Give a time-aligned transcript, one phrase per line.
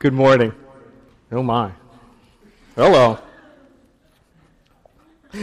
[0.00, 0.54] Good morning.
[1.30, 1.72] Oh my.
[2.74, 3.18] Hello.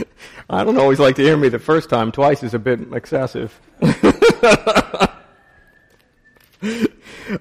[0.50, 2.12] I don't always like to hear me the first time.
[2.12, 3.62] Twice is a bit excessive.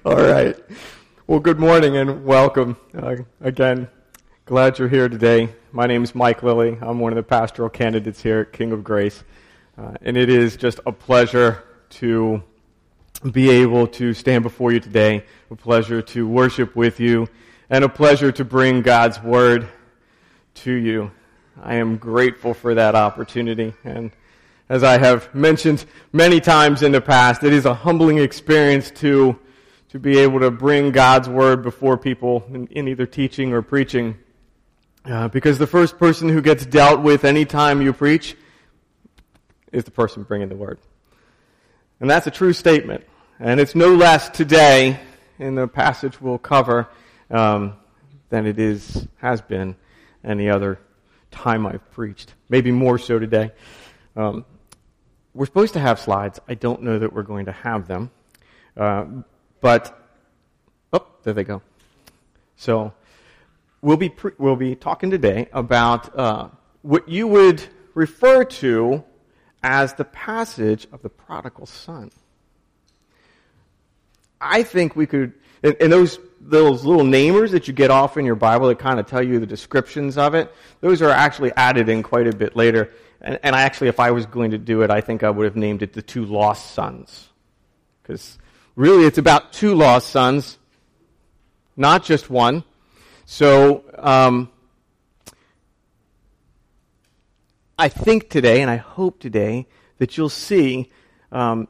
[0.05, 0.55] All right.
[1.25, 2.77] Well, good morning and welcome.
[2.95, 3.87] Uh, again,
[4.45, 5.49] glad you're here today.
[5.71, 6.77] My name is Mike Lilly.
[6.79, 9.23] I'm one of the pastoral candidates here at King of Grace.
[9.75, 12.43] Uh, and it is just a pleasure to
[13.31, 15.25] be able to stand before you today.
[15.49, 17.27] A pleasure to worship with you
[17.69, 19.67] and a pleasure to bring God's word
[20.55, 21.11] to you.
[21.61, 23.73] I am grateful for that opportunity.
[23.83, 24.11] And
[24.69, 29.39] as I have mentioned many times in the past, it is a humbling experience to,
[29.89, 34.17] to be able to bring God's word before people in, in either teaching or preaching.
[35.05, 38.35] Uh, because the first person who gets dealt with anytime you preach
[39.71, 40.79] is the person bringing the word.
[41.99, 43.03] And that's a true statement.
[43.39, 44.99] And it's no less today
[45.39, 46.87] in the passage we'll cover
[47.31, 47.73] um,
[48.29, 49.75] than it is has been
[50.23, 50.79] any other
[51.31, 52.35] time I've preached.
[52.49, 53.51] Maybe more so today.
[54.15, 54.45] Um,
[55.33, 56.39] we're supposed to have slides.
[56.47, 58.11] I don't know that we're going to have them.
[58.75, 59.05] Uh,
[59.59, 59.99] but,
[60.93, 61.63] oh, there they go.
[62.57, 62.93] So,
[63.81, 66.49] we'll be, pre- we'll be talking today about uh,
[66.83, 67.63] what you would
[67.95, 69.03] refer to
[69.63, 72.11] as the passage of the prodigal son.
[74.39, 78.35] I think we could, and, those those little namers that you get off in your
[78.35, 82.03] Bible that kind of tell you the descriptions of it, those are actually added in
[82.03, 82.91] quite a bit later.
[83.21, 85.55] And, and actually, if I was going to do it, I think I would have
[85.55, 87.29] named it the two lost sons.
[88.01, 88.37] Because
[88.75, 90.57] really, it's about two lost sons,
[91.75, 92.63] not just one.
[93.25, 94.49] So, um,
[97.79, 99.67] I think today, and I hope today,
[99.99, 100.89] that you'll see
[101.31, 101.67] um,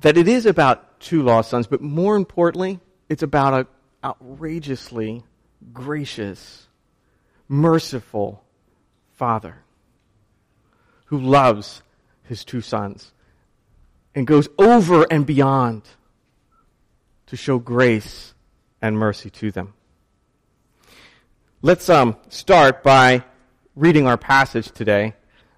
[0.00, 3.66] that it is about two lost sons, but more importantly, it's about an
[4.04, 5.24] outrageously
[5.72, 6.68] gracious,
[7.48, 8.44] merciful
[9.12, 9.56] father
[11.06, 11.82] who loves
[12.22, 13.12] his two sons
[14.14, 15.82] and goes over and beyond
[17.26, 18.34] to show grace
[18.80, 19.74] and mercy to them.
[21.60, 23.24] Let's um, start by
[23.74, 25.14] reading our passage today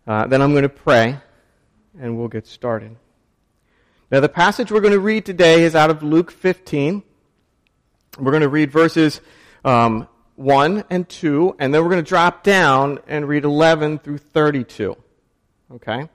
[0.07, 1.19] uh, then I'm going to pray,
[2.01, 2.97] and we'll get started.
[4.11, 7.03] Now, the passage we're going to read today is out of Luke 15.
[8.19, 9.21] We're going to read verses
[9.65, 10.07] um,
[10.37, 14.97] 1 and 2, and then we're going to drop down and read 11 through 32.
[15.75, 16.09] Okay?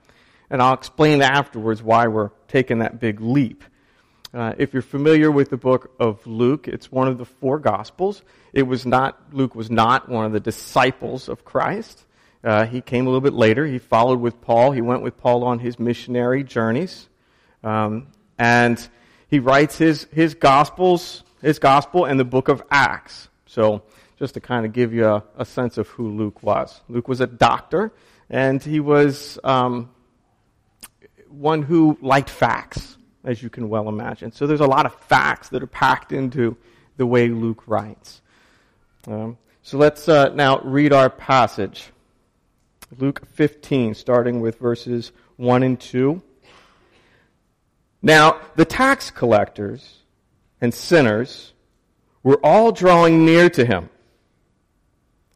[0.50, 3.64] And I'll explain afterwards why we're taking that big leap.
[4.34, 8.22] Uh, if you're familiar with the book of Luke, it's one of the four Gospels.
[8.54, 12.06] It was not, Luke was not one of the disciples of Christ.
[12.44, 13.66] Uh, he came a little bit later.
[13.66, 14.72] He followed with Paul.
[14.72, 17.08] He went with Paul on his missionary journeys.
[17.64, 18.08] Um,
[18.38, 18.88] and
[19.28, 23.30] he writes his, his gospels, his gospel and the book of Acts.
[23.46, 23.84] So
[24.18, 26.82] just to kind of give you a, a sense of who Luke was.
[26.88, 27.92] Luke was a doctor,
[28.30, 29.90] and he was um,
[31.28, 34.32] one who liked facts, as you can well imagine.
[34.32, 36.56] So there's a lot of facts that are packed into
[36.98, 38.22] the way Luke writes.
[39.08, 41.90] Um, so let's uh, now read our passage.
[42.98, 46.22] Luke 15, starting with verses 1 and 2.
[48.02, 50.00] Now, the tax collectors
[50.60, 51.54] and sinners
[52.24, 53.90] were all drawing near to him.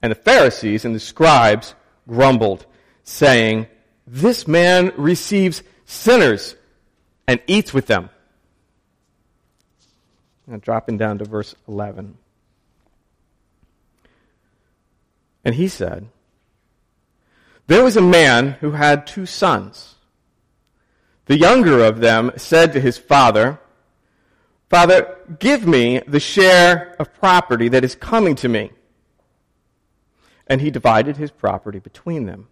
[0.02, 1.76] And the Pharisees and the scribes
[2.08, 2.66] grumbled,
[3.04, 3.68] saying,
[4.06, 6.56] This man receives sinners
[7.28, 8.10] and eats with them.
[10.46, 12.18] Now, dropping down to verse 11.
[15.44, 16.08] And he said,
[17.68, 19.96] there was a man who had two sons.
[21.26, 23.60] The younger of them said to his father,
[24.70, 28.72] Father, give me the share of property that is coming to me.
[30.48, 32.48] And he divided his property between them.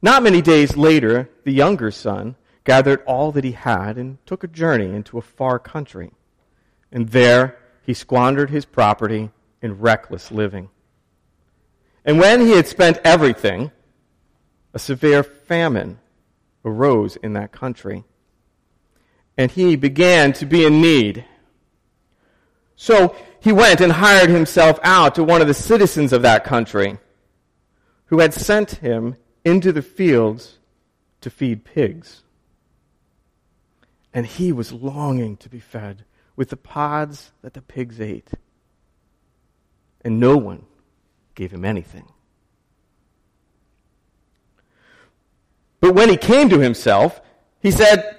[0.00, 4.48] Not many days later, the younger son gathered all that he had and took a
[4.48, 6.12] journey into a far country.
[6.90, 9.30] And there he squandered his property
[9.62, 10.70] in reckless living.
[12.06, 13.72] And when he had spent everything,
[14.72, 15.98] a severe famine
[16.64, 18.04] arose in that country.
[19.36, 21.24] And he began to be in need.
[22.76, 26.98] So he went and hired himself out to one of the citizens of that country,
[28.06, 30.58] who had sent him into the fields
[31.22, 32.22] to feed pigs.
[34.14, 36.04] And he was longing to be fed
[36.36, 38.30] with the pods that the pigs ate.
[40.02, 40.66] And no one
[41.36, 42.08] gave him anything.
[45.80, 47.20] But when he came to himself,
[47.60, 48.18] he said,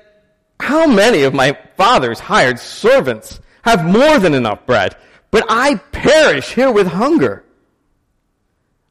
[0.62, 4.96] How many of my father's hired servants have more than enough bread,
[5.32, 7.44] but I perish here with hunger.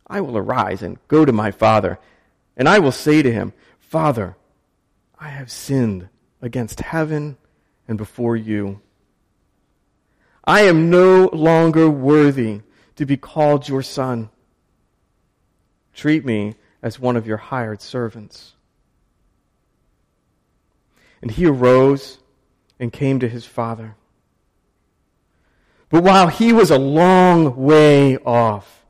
[0.06, 1.99] I will arise and go to my father,
[2.56, 4.37] and I will say to him, Father,
[5.19, 6.08] I have sinned
[6.43, 7.38] against heaven
[7.88, 8.81] and before you.
[10.44, 12.61] I am no longer worthy
[12.96, 14.31] to be called your son.
[15.94, 18.54] Treat me as one of your hired servants.
[21.22, 22.19] And he arose
[22.78, 23.94] and came to his father.
[25.88, 28.84] But while he was a long way off,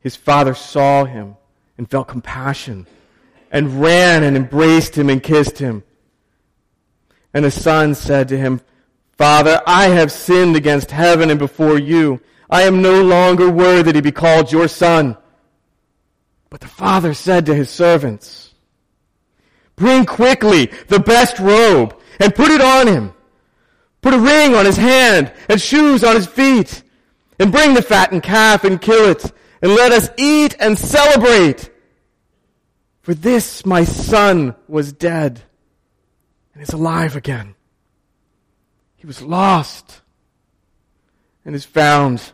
[0.00, 1.36] his father saw him
[1.78, 2.86] and felt compassion
[3.50, 5.84] and ran and embraced him and kissed him.
[7.32, 8.60] And the son said to him,
[9.16, 12.20] Father, I have sinned against heaven and before you.
[12.48, 15.16] I am no longer worthy to be called your son.
[16.50, 18.54] But the father said to his servants,
[19.74, 23.12] Bring quickly the best robe and put it on him.
[24.00, 26.82] Put a ring on his hand and shoes on his feet.
[27.38, 29.30] And bring the fattened calf and kill it.
[29.60, 31.70] And let us eat and celebrate.
[33.02, 35.42] For this my son was dead
[36.54, 37.54] and is alive again.
[38.96, 40.00] He was lost
[41.44, 42.32] and is found.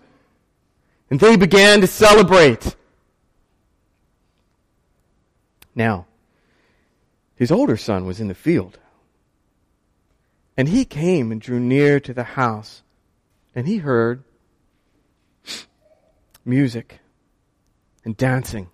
[1.13, 2.75] And they began to celebrate.
[5.75, 6.07] Now,
[7.35, 8.79] his older son was in the field.
[10.57, 12.83] And he came and drew near to the house,
[13.55, 14.25] and he heard
[16.47, 17.01] music
[18.07, 18.71] and dancing.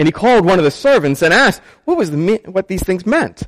[0.00, 3.06] And he called one of the servants and asked what was the what these things
[3.06, 3.44] meant.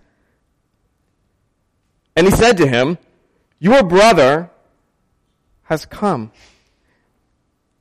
[2.14, 2.98] And he said to him,
[3.58, 4.52] "Your brother
[5.64, 6.32] has come,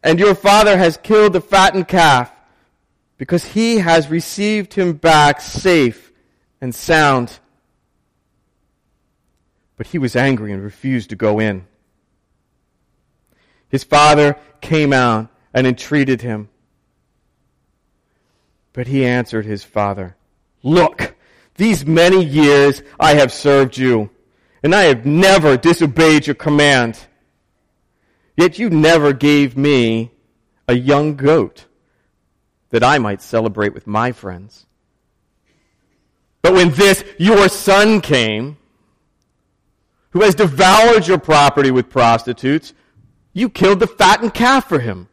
[0.03, 2.31] and your father has killed the fattened calf,
[3.17, 6.11] because he has received him back safe
[6.59, 7.39] and sound."
[9.77, 11.65] But he was angry and refused to go in.
[13.69, 16.49] His father came out and entreated him.
[18.71, 20.15] But he answered his father,
[20.63, 21.15] Look,
[21.55, 24.09] these many years I have served you,
[24.63, 26.99] and I have never disobeyed your command.
[28.35, 30.11] Yet you never gave me
[30.67, 31.65] a young goat
[32.69, 34.65] that I might celebrate with my friends.
[36.41, 38.57] But when this, your son came,
[40.11, 42.73] who has devoured your property with prostitutes,
[43.33, 45.07] you killed the fattened calf for him.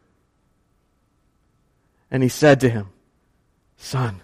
[2.11, 2.89] And he said to him,
[3.77, 4.21] Son,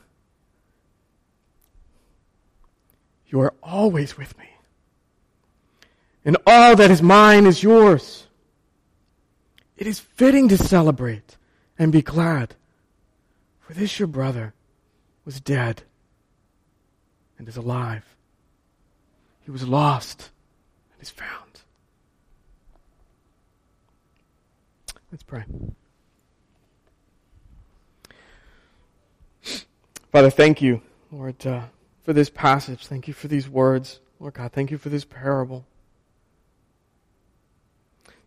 [3.27, 4.49] you are always with me,
[6.25, 8.26] and all that is mine is yours.
[9.77, 11.37] It is fitting to celebrate
[11.77, 12.55] and be glad,
[13.59, 14.53] for this your brother
[15.23, 15.83] was dead
[17.37, 18.03] and is alive.
[19.41, 20.31] He was lost
[20.93, 21.61] and is found.
[25.11, 25.45] Let's pray.
[30.11, 30.81] Father, thank you,
[31.11, 31.65] Lord, uh,
[32.03, 32.87] for this passage.
[32.87, 33.99] Thank you for these words.
[34.19, 35.65] Lord God, thank you for this parable.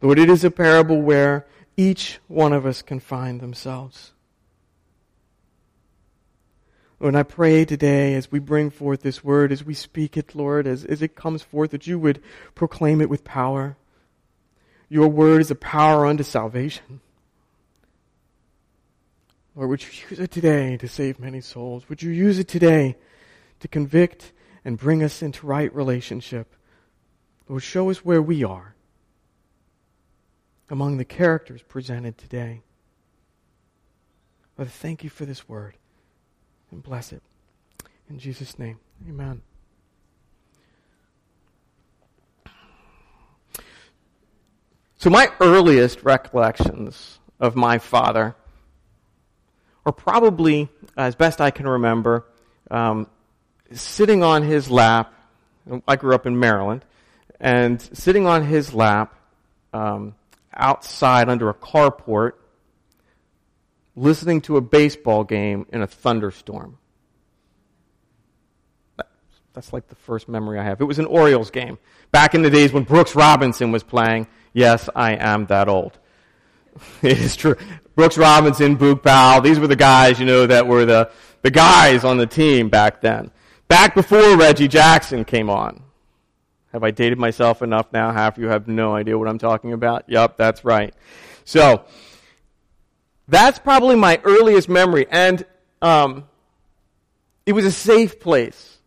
[0.02, 4.12] Lord, it is a parable where each one of us can find themselves.
[6.98, 10.66] Lord, I pray today as we bring forth this word, as we speak it, Lord,
[10.66, 12.22] as, as it comes forth, that you would
[12.54, 13.76] proclaim it with power.
[14.88, 17.00] Your word is a power unto salvation.
[19.54, 21.88] Lord, would you use it today to save many souls?
[21.88, 22.96] Would you use it today
[23.60, 24.32] to convict
[24.64, 26.54] and bring us into right relationship?
[27.48, 28.74] Lord, show us where we are
[30.70, 32.62] among the characters presented today.
[34.56, 35.74] Lord, thank you for this word
[36.70, 37.22] and bless it.
[38.08, 39.42] In Jesus' name, amen.
[44.96, 48.36] So, my earliest recollections of my father
[49.84, 52.26] or probably, as best I can remember,
[52.70, 53.06] um,
[53.72, 55.12] sitting on his lap.
[55.86, 56.84] I grew up in Maryland,
[57.38, 59.14] and sitting on his lap
[59.72, 60.14] um,
[60.54, 62.32] outside under a carport,
[63.96, 66.78] listening to a baseball game in a thunderstorm.
[69.52, 70.80] That's like the first memory I have.
[70.80, 71.78] It was an Orioles game.
[72.12, 74.28] Back in the days when Brooks Robinson was playing.
[74.52, 75.98] Yes, I am that old.
[77.02, 77.56] It is true.
[77.96, 81.10] Brooks Robinson, Boog Powell, these were the guys, you know, that were the,
[81.42, 83.30] the guys on the team back then.
[83.68, 85.82] Back before Reggie Jackson came on.
[86.72, 88.12] Have I dated myself enough now?
[88.12, 90.04] Half of you have no idea what I'm talking about.
[90.08, 90.94] Yep, that's right.
[91.44, 91.84] So,
[93.28, 95.06] that's probably my earliest memory.
[95.10, 95.44] And
[95.82, 96.28] um,
[97.46, 98.78] it was a safe place.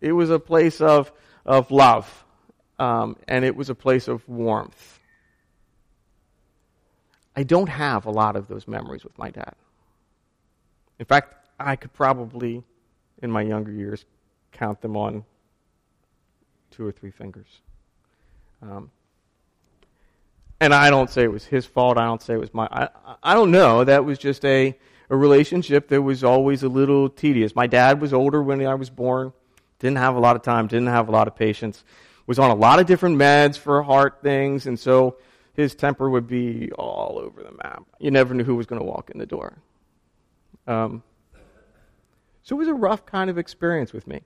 [0.00, 1.12] It was a place of,
[1.44, 2.24] of love.
[2.80, 4.98] um, and it was a place of warmth.
[7.36, 9.54] I don't have a lot of those memories with my dad.
[10.98, 12.64] In fact, I could probably,
[13.22, 14.04] in my younger years,
[14.52, 15.24] count them on
[16.80, 17.60] two or three fingers.
[18.62, 18.90] Um,
[20.60, 21.98] and I don't say it was his fault.
[21.98, 22.68] I don't say it was my.
[22.70, 22.88] I,
[23.22, 23.84] I don't know.
[23.84, 24.74] That was just a,
[25.10, 27.54] a relationship that was always a little tedious.
[27.54, 29.34] My dad was older when I was born,
[29.78, 31.84] didn't have a lot of time, didn't have a lot of patience,
[32.26, 35.18] was on a lot of different meds for heart things, and so
[35.52, 37.82] his temper would be all over the map.
[37.98, 39.58] You never knew who was going to walk in the door.
[40.66, 41.02] Um,
[42.42, 44.22] so it was a rough kind of experience with me.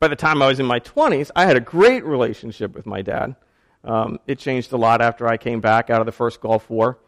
[0.00, 3.02] By the time I was in my 20s, I had a great relationship with my
[3.02, 3.34] dad.
[3.82, 6.98] Um, it changed a lot after I came back out of the first Gulf War.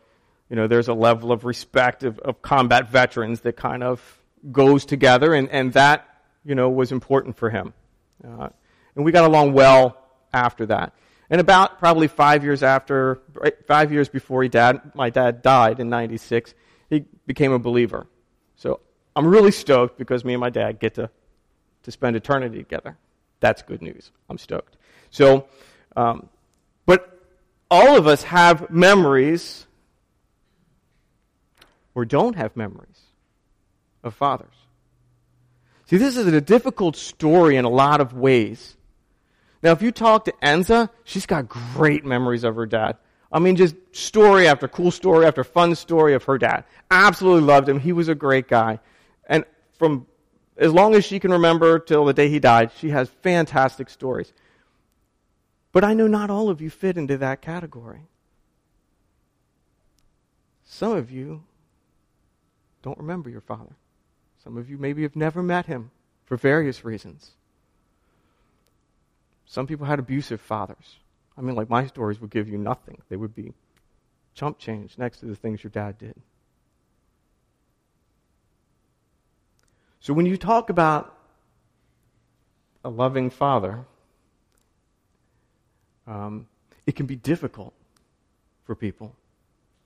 [0.48, 4.02] You know, there's a level of respect of, of combat veterans that kind of
[4.50, 6.08] goes together, and, and that,
[6.44, 7.74] you know, was important for him.
[8.26, 8.48] Uh,
[8.96, 9.96] and we got along well
[10.32, 10.94] after that.
[11.28, 13.20] And about probably five years after,
[13.68, 16.54] five years before he dad, my dad died in 96,
[16.88, 18.08] he became a believer.
[18.56, 18.80] So
[19.14, 21.08] I'm really stoked because me and my dad get to,
[21.82, 22.96] to spend eternity together.
[23.40, 24.10] That's good news.
[24.28, 24.76] I'm stoked.
[25.10, 25.46] So,
[25.96, 26.28] um,
[26.86, 27.18] but
[27.70, 29.66] all of us have memories
[31.94, 33.00] or don't have memories
[34.02, 34.54] of fathers.
[35.86, 38.76] See, this is a difficult story in a lot of ways.
[39.62, 42.96] Now, if you talk to Enza, she's got great memories of her dad.
[43.32, 46.64] I mean, just story after cool story after fun story of her dad.
[46.90, 47.78] Absolutely loved him.
[47.78, 48.80] He was a great guy.
[49.28, 49.44] And
[49.78, 50.06] from
[50.56, 54.32] as long as she can remember till the day he died, she has fantastic stories.
[55.72, 58.02] But I know not all of you fit into that category.
[60.64, 61.44] Some of you
[62.82, 63.74] don't remember your father.
[64.42, 65.90] Some of you maybe have never met him
[66.24, 67.32] for various reasons.
[69.46, 70.98] Some people had abusive fathers.
[71.36, 73.52] I mean, like my stories would give you nothing, they would be
[74.34, 76.14] chump change next to the things your dad did.
[80.00, 81.14] So when you talk about
[82.82, 83.84] a loving father,
[86.06, 86.48] um,
[86.86, 87.74] it can be difficult
[88.64, 89.14] for people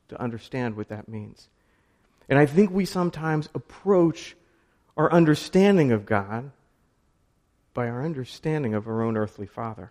[0.09, 1.49] to understand what that means.
[2.29, 4.37] And I think we sometimes approach
[4.97, 6.53] our understanding of God
[7.75, 9.91] by our understanding of our own earthly father.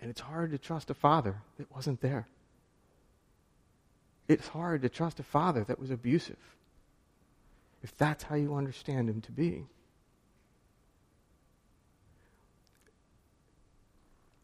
[0.00, 2.28] And it's hard to trust a father that wasn't there.
[4.28, 6.36] It's hard to trust a father that was abusive
[7.82, 9.66] if that's how you understand him to be.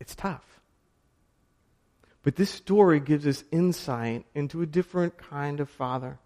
[0.01, 0.61] It's tough.
[2.23, 6.19] But this story gives us insight into a different kind of father.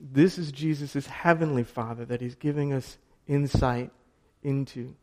[0.00, 3.90] This is Jesus' heavenly father that he's giving us insight
[4.42, 4.94] into.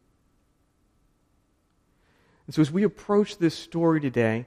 [2.48, 4.46] And so as we approach this story today,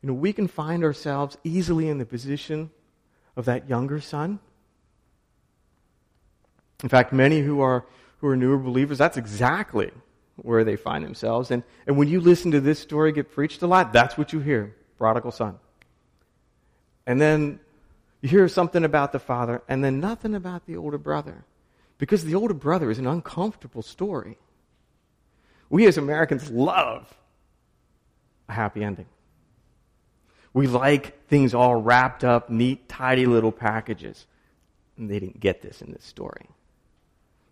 [0.00, 2.70] you know, we can find ourselves easily in the position
[3.36, 4.40] of that younger son.
[6.82, 7.84] In fact, many who are
[8.22, 9.90] who are newer believers, that's exactly
[10.36, 11.50] where they find themselves.
[11.50, 14.38] And, and when you listen to this story get preached a lot, that's what you
[14.38, 15.58] hear prodigal son.
[17.04, 17.58] And then
[18.20, 21.44] you hear something about the father, and then nothing about the older brother.
[21.98, 24.38] Because the older brother is an uncomfortable story.
[25.68, 27.12] We as Americans love
[28.48, 29.06] a happy ending.
[30.54, 34.26] We like things all wrapped up, neat, tidy little packages.
[34.96, 36.46] And they didn't get this in this story.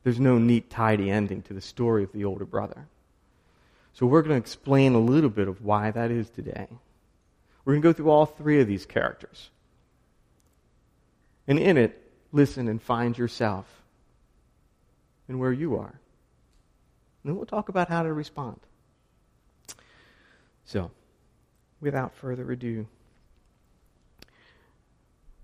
[0.02, 2.86] There's no neat, tidy ending to the story of the older brother.
[3.92, 6.68] So we're going to explain a little bit of why that is today.
[7.64, 9.50] We're going to go through all three of these characters.
[11.46, 12.00] And in it,
[12.32, 13.66] listen and find yourself
[15.28, 16.00] and where you are.
[17.22, 18.58] And then we'll talk about how to respond.
[20.64, 20.90] So,
[21.80, 22.86] without further ado,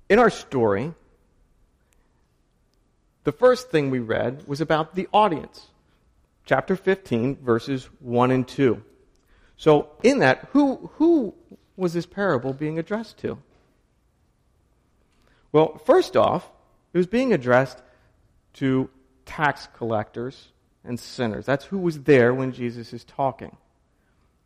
[0.08, 0.94] in our story,
[3.26, 5.66] the first thing we read was about the audience.
[6.44, 8.80] Chapter 15, verses 1 and 2.
[9.56, 11.34] So, in that, who, who
[11.76, 13.38] was this parable being addressed to?
[15.50, 16.48] Well, first off,
[16.92, 17.82] it was being addressed
[18.54, 18.88] to
[19.24, 20.52] tax collectors
[20.84, 21.44] and sinners.
[21.46, 23.56] That's who was there when Jesus is talking.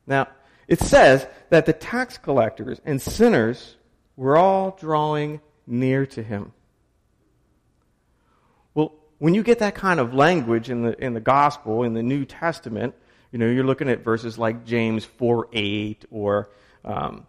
[0.07, 0.29] Now,
[0.67, 3.77] it says that the tax collectors and sinners
[4.17, 6.55] were all drawing near to him.
[9.21, 12.25] When you get that kind of language in the, in the gospel, in the New
[12.25, 12.95] Testament,
[13.31, 16.49] you know, you're looking at verses like James 4 8 or,
[16.87, 17.27] um,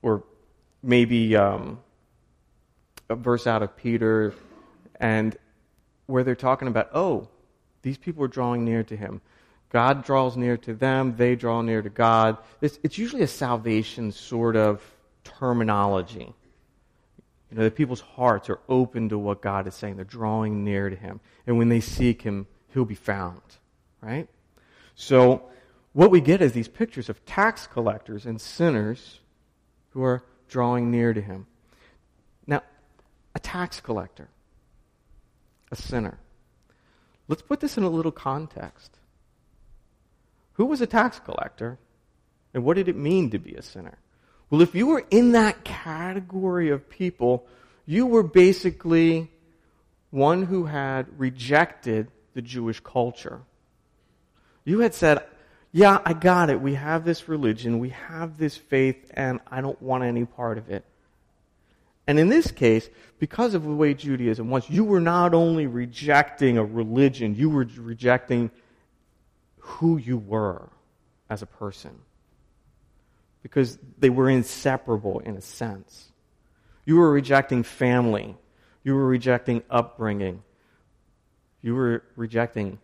[0.00, 0.24] or
[0.82, 1.80] maybe um,
[3.10, 4.32] a verse out of Peter,
[4.98, 5.36] and
[6.06, 7.28] where they're talking about, oh,
[7.82, 9.20] these people are drawing near to him.
[9.68, 12.38] God draws near to them, they draw near to God.
[12.62, 14.82] It's, it's usually a salvation sort of
[15.24, 16.32] terminology.
[17.50, 19.96] You know, the people's hearts are open to what God is saying.
[19.96, 21.20] They're drawing near to Him.
[21.46, 23.40] And when they seek Him, He'll be found.
[24.00, 24.28] Right?
[24.94, 25.48] So,
[25.92, 29.20] what we get is these pictures of tax collectors and sinners
[29.90, 31.46] who are drawing near to Him.
[32.46, 32.62] Now,
[33.34, 34.28] a tax collector,
[35.72, 36.18] a sinner.
[37.28, 38.96] Let's put this in a little context.
[40.54, 41.78] Who was a tax collector?
[42.52, 43.98] And what did it mean to be a sinner?
[44.50, 47.46] Well, if you were in that category of people,
[47.84, 49.30] you were basically
[50.10, 53.42] one who had rejected the Jewish culture.
[54.64, 55.24] You had said,
[55.72, 56.60] Yeah, I got it.
[56.60, 60.70] We have this religion, we have this faith, and I don't want any part of
[60.70, 60.84] it.
[62.06, 62.88] And in this case,
[63.18, 67.68] because of the way Judaism was, you were not only rejecting a religion, you were
[67.76, 68.50] rejecting
[69.58, 70.70] who you were
[71.28, 71.98] as a person
[73.48, 76.12] because they were inseparable in a sense.
[76.84, 78.36] You were rejecting family.
[78.84, 80.42] You were rejecting upbringing.
[81.62, 82.78] You were rejecting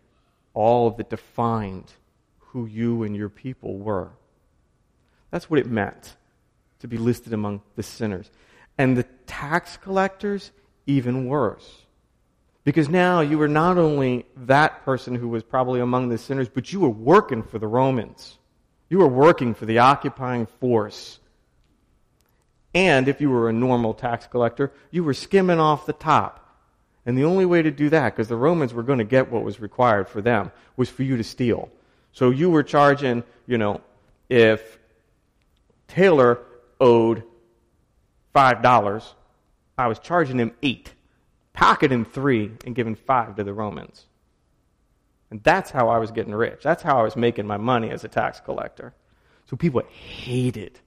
[0.53, 1.91] all that defined
[2.39, 4.09] who you and your people were.
[5.29, 6.15] That's what it meant
[6.79, 8.31] to be listed among the sinners.
[8.77, 10.51] And the tax collectors,
[10.87, 11.85] even worse.
[12.63, 16.73] Because now you were not only that person who was probably among the sinners, but
[16.73, 18.39] you were working for the Romans.
[18.89, 21.19] You were working for the occupying force.
[22.73, 26.41] And if you were a normal tax collector, you were skimming off the top.
[27.05, 29.43] And the only way to do that, because the Romans were going to get what
[29.43, 31.69] was required for them, was for you to steal.
[32.11, 33.81] So you were charging, you know,
[34.29, 34.79] if
[35.87, 36.39] Taylor
[36.79, 37.23] owed
[38.33, 39.13] $5,
[39.77, 40.91] I was charging him 8
[41.55, 44.05] pocketing three and giving five to the Romans.
[45.31, 46.61] And that's how I was getting rich.
[46.63, 48.93] That's how I was making my money as a tax collector.
[49.49, 50.79] So people hated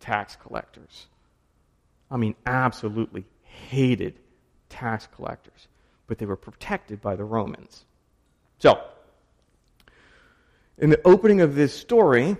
[0.00, 1.06] tax collectors.
[2.10, 4.18] I mean, absolutely hated
[4.68, 5.68] tax collectors.
[6.06, 7.84] But they were protected by the Romans.
[8.58, 8.80] So,
[10.78, 12.36] in the opening of this story,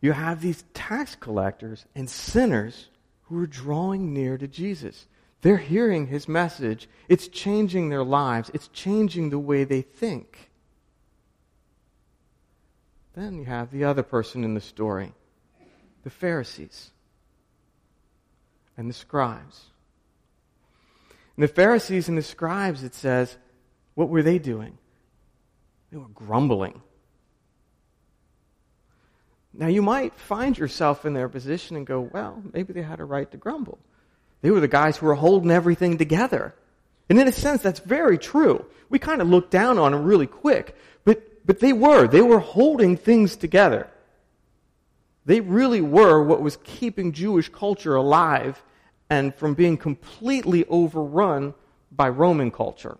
[0.00, 2.88] you have these tax collectors and sinners
[3.22, 5.06] who are drawing near to Jesus.
[5.40, 6.88] They're hearing his message.
[7.08, 10.47] It's changing their lives, it's changing the way they think.
[13.18, 15.12] Then you have the other person in the story
[16.04, 16.90] the Pharisees
[18.76, 19.64] and the scribes.
[21.36, 23.36] And the Pharisees and the scribes, it says,
[23.96, 24.78] what were they doing?
[25.90, 26.80] They were grumbling.
[29.52, 33.04] Now, you might find yourself in their position and go, well, maybe they had a
[33.04, 33.80] right to grumble.
[34.42, 36.54] They were the guys who were holding everything together.
[37.10, 38.64] And in a sense, that's very true.
[38.88, 42.06] We kind of look down on them really quick, but, but they were.
[42.06, 43.88] They were holding things together.
[45.24, 48.62] They really were what was keeping Jewish culture alive
[49.08, 51.54] and from being completely overrun
[51.90, 52.98] by Roman culture.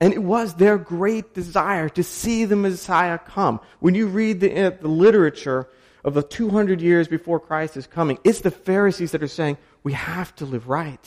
[0.00, 3.60] And it was their great desire to see the Messiah come.
[3.80, 5.68] When you read the, uh, the literature
[6.02, 8.18] of the 200 years before Christ is coming.
[8.24, 11.06] It's the Pharisees that are saying, we have to live right.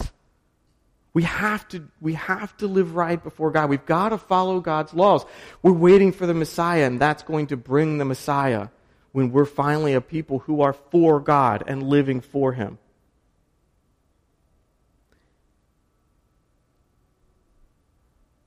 [1.14, 3.70] We have to, we have to live right before God.
[3.70, 5.24] We've got to follow God's laws.
[5.62, 8.70] We're waiting for the Messiah, and that's going to bring the Messiah
[9.12, 12.80] when we're finally a people who are for God and living for Him.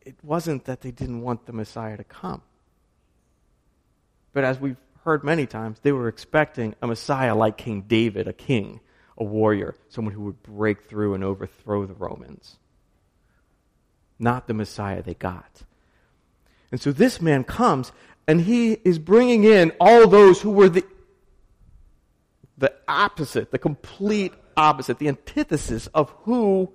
[0.05, 2.43] It wasn't that they didn't want the Messiah to come.
[4.33, 8.33] But as we've heard many times, they were expecting a Messiah like King David, a
[8.33, 8.81] king,
[9.19, 12.57] a warrior, someone who would break through and overthrow the Romans.
[14.19, 15.63] Not the Messiah they got.
[16.71, 17.93] And so this man comes
[18.27, 20.85] and he is bringing in all those who were the,
[22.59, 26.73] the opposite, the complete opposite, the antithesis of who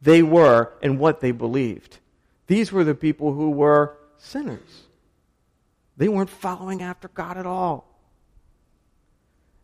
[0.00, 1.98] they were and what they believed.
[2.46, 4.84] These were the people who were sinners.
[5.96, 7.90] They weren't following after God at all.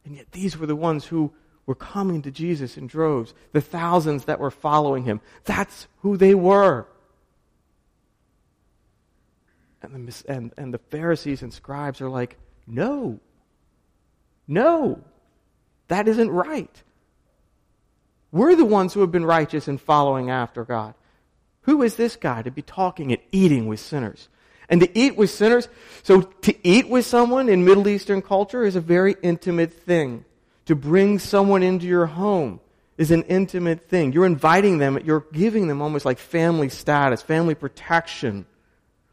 [0.05, 1.33] And yet these were the ones who
[1.70, 5.20] were coming to Jesus in droves, the thousands that were following him.
[5.44, 6.88] That's who they were.
[9.80, 13.20] And the, and, and the Pharisees and scribes are like, no,
[14.48, 15.04] no,
[15.87, 16.83] that isn't right.
[18.33, 20.94] We're the ones who have been righteous and following after God.
[21.62, 24.28] Who is this guy to be talking and eating with sinners?
[24.68, 25.68] and to eat with sinners.
[26.02, 30.24] So to eat with someone in Middle Eastern culture is a very intimate thing.
[30.66, 32.61] To bring someone into your home
[32.96, 34.12] is an intimate thing.
[34.12, 38.46] You're inviting them, you're giving them almost like family status, family protection.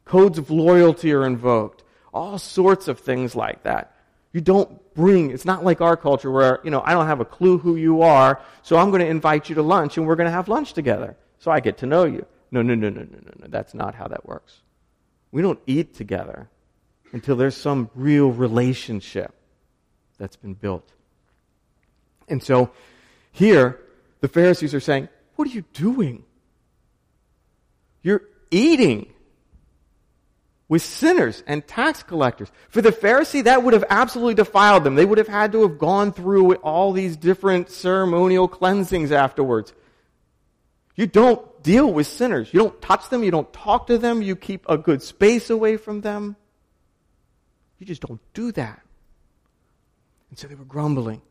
[0.05, 1.83] Codes of loyalty are invoked.
[2.13, 3.95] all sorts of things like that.
[4.33, 7.25] You don't bring, it's not like our culture where, you know, I don't have a
[7.25, 10.25] clue who you are, so I'm going to invite you to lunch and we're going
[10.25, 11.15] to have lunch together.
[11.39, 12.25] So I get to know you.
[12.51, 13.47] No, no, no, no, no, no, no.
[13.47, 14.61] That's not how that works.
[15.31, 16.49] We don't eat together
[17.11, 19.33] until there's some real relationship
[20.17, 20.91] that's been built.
[22.27, 22.71] And so
[23.31, 23.79] here,
[24.21, 26.23] the Pharisees are saying, What are you doing?
[28.01, 29.13] You're eating
[30.69, 32.51] with sinners and tax collectors.
[32.69, 34.95] For the Pharisee, that would have absolutely defiled them.
[34.95, 39.73] They would have had to have gone through all these different ceremonial cleansings afterwards.
[40.95, 42.53] You don't deal with sinners.
[42.53, 43.23] You don't touch them.
[43.23, 44.21] You don't talk to them.
[44.21, 46.35] You keep a good space away from them.
[47.77, 48.81] You just don't do that.
[50.29, 51.21] And so they were grumbling.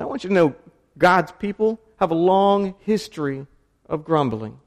[0.00, 0.54] I want you to know
[0.96, 3.46] God's people have a long history
[3.86, 4.58] of grumbling.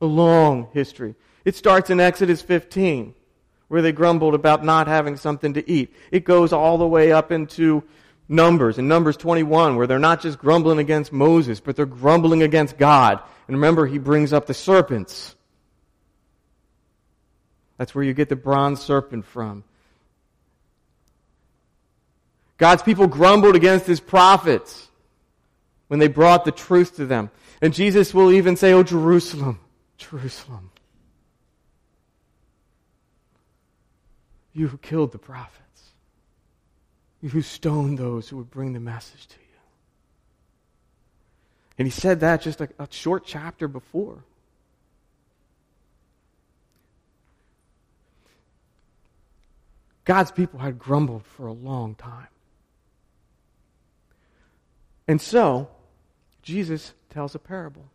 [0.00, 1.14] A long history.
[1.44, 3.14] It starts in Exodus 15,
[3.68, 5.94] where they grumbled about not having something to eat.
[6.10, 7.82] It goes all the way up into
[8.28, 12.78] Numbers, in Numbers 21, where they're not just grumbling against Moses, but they're grumbling against
[12.78, 13.20] God.
[13.46, 15.34] And remember, he brings up the serpents.
[17.76, 19.64] That's where you get the bronze serpent from.
[22.56, 24.88] God's people grumbled against his prophets
[25.88, 27.30] when they brought the truth to them.
[27.60, 29.60] And Jesus will even say, Oh, Jerusalem,
[29.96, 30.70] Jerusalem,
[34.54, 35.60] You who killed the prophets.
[37.20, 39.58] You who stoned those who would bring the message to you.
[41.78, 44.22] And he said that just a, a short chapter before.
[50.04, 52.28] God's people had grumbled for a long time.
[55.06, 55.68] And so,
[56.42, 57.86] Jesus tells a parable.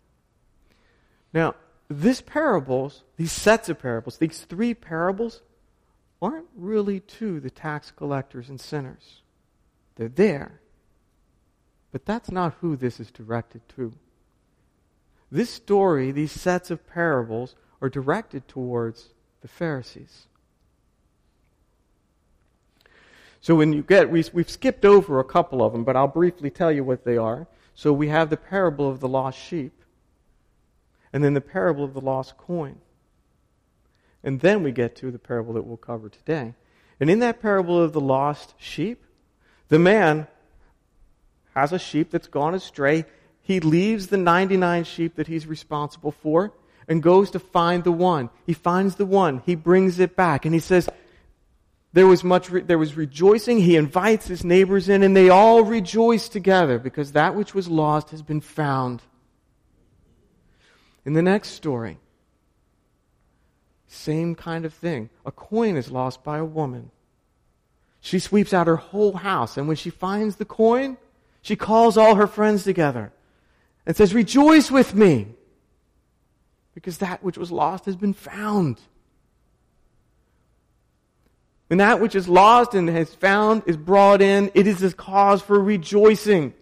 [1.34, 1.56] Now,
[1.88, 5.42] this parables, these sets of parables, these three parables,
[6.22, 9.22] aren't really to the tax collectors and sinners.
[9.96, 10.60] They're there.
[11.92, 13.94] But that's not who this is directed to.
[15.32, 19.10] This story, these sets of parables, are directed towards
[19.42, 20.28] the Pharisees.
[23.42, 26.50] So when you get, we, we've skipped over a couple of them, but I'll briefly
[26.50, 27.48] tell you what they are.
[27.74, 29.74] So we have the parable of the lost sheep,
[31.14, 32.80] and then the parable of the lost coin.
[34.24, 36.56] And then we get to the parable that we'll cover today.
[37.00, 39.06] And in that parable of the lost sheep,
[39.70, 40.28] the man
[41.56, 43.06] has a sheep that's gone astray.
[43.42, 46.52] He leaves the 99 sheep that he's responsible for
[46.90, 48.30] and goes to find the one.
[48.46, 49.42] He finds the one.
[49.46, 50.44] He brings it back.
[50.44, 50.90] And he says,
[51.94, 53.60] there was much, re- there was rejoicing.
[53.60, 58.12] He invites his neighbors in and they all rejoice together because that which was lost
[58.12, 59.02] has been found.
[61.06, 61.98] In the next story,
[63.88, 65.10] same kind of thing.
[65.26, 66.92] A coin is lost by a woman.
[68.02, 70.98] She sweeps out her whole house, and when she finds the coin,
[71.42, 73.12] she calls all her friends together
[73.86, 75.28] and says, Rejoice with me,
[76.76, 78.80] because that which was lost has been found.
[81.70, 85.40] When that which is lost and has found is brought in, it is a cause
[85.44, 86.56] for rejoicing.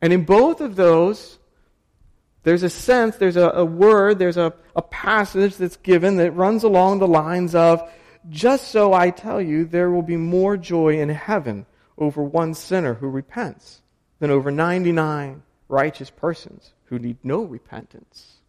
[0.00, 1.38] And in both of those,
[2.42, 6.64] there's a sense, there's a, a word, there's a, a passage that's given that runs
[6.64, 7.88] along the lines of,
[8.28, 11.64] just so I tell you, there will be more joy in heaven
[11.96, 13.82] over one sinner who repents
[14.18, 18.41] than over 99 righteous persons who need no repentance.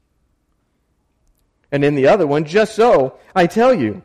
[1.74, 4.04] And in the other one, just so I tell you,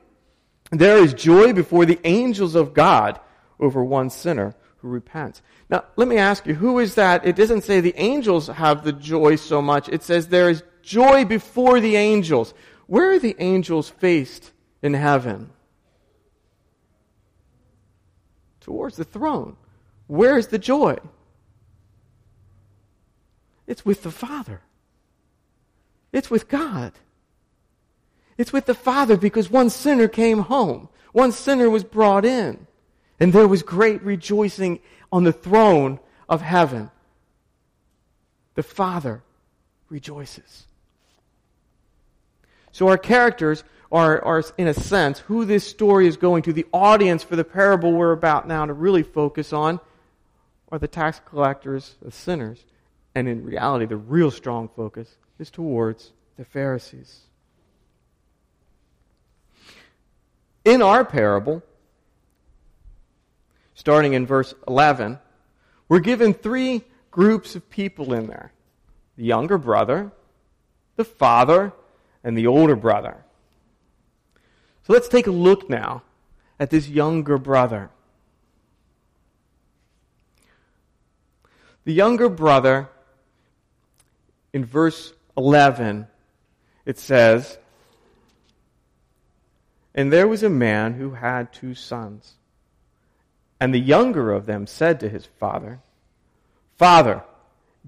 [0.71, 3.21] there is joy before the angels of God
[3.61, 5.43] over one sinner who repents.
[5.69, 7.27] Now, let me ask you, who is that?
[7.27, 9.91] It doesn't say the angels have the joy so much.
[9.91, 12.55] It says there is joy before the angels.
[12.87, 14.51] Where are the angels faced
[14.81, 15.51] in heaven?
[18.61, 19.57] Towards the throne.
[20.07, 20.97] Where is the joy?
[23.67, 24.63] It's with the Father.
[26.15, 26.95] It's with God.
[28.39, 30.89] It's with the Father because one sinner came home.
[31.13, 32.67] One sinner was brought in.
[33.19, 34.79] And there was great rejoicing
[35.11, 35.99] on the throne
[36.29, 36.91] of heaven.
[38.55, 39.23] The Father
[39.89, 40.67] rejoices.
[42.71, 46.53] So our characters are, are, in a sense, who this story is going to.
[46.53, 49.81] The audience for the parable we're about now to really focus on
[50.71, 52.65] are the tax collectors, the sinners.
[53.17, 57.23] And in reality, the real strong focus is towards the Pharisees.
[60.69, 61.63] In our parable,
[63.75, 65.19] starting in verse 11,
[65.89, 68.53] we're given three groups of people in there
[69.17, 70.13] the younger brother,
[70.97, 71.73] the father
[72.23, 73.17] and the older brother.
[74.83, 76.03] So let's take a look now
[76.61, 77.89] at this younger brother.
[81.87, 82.91] The younger brother,
[84.53, 86.09] in verse 11,
[86.85, 87.57] it says,
[89.99, 92.35] And there was a man who had two sons.
[93.59, 95.81] And the younger of them said to his father,
[96.77, 97.25] Father,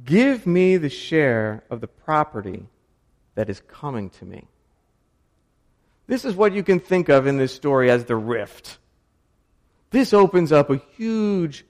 [0.04, 2.66] give me the share of the property
[3.36, 4.48] that is coming to me.
[6.08, 8.78] This is what you can think of in this story as the rift.
[9.90, 11.64] This opens up a huge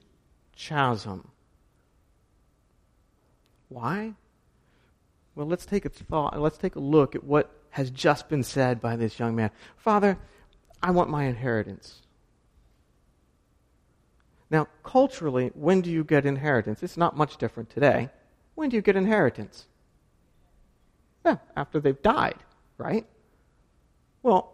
[0.55, 1.27] chasm.
[3.69, 4.15] Why?
[5.35, 8.81] Well, let's take a thought, let's take a look at what has just been said
[8.81, 9.51] by this young man.
[9.77, 10.17] Father,
[10.83, 12.01] I want my inheritance.
[14.49, 16.83] Now, culturally, when do you get inheritance?
[16.83, 18.09] It's not much different today.
[18.55, 19.65] When do you get inheritance?
[21.25, 22.37] Yeah, after they've died,
[22.77, 23.05] right?
[24.23, 24.53] Well,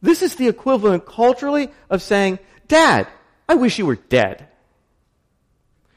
[0.00, 3.08] this is the equivalent culturally of saying, Dad,
[3.48, 4.48] I wish you were dead.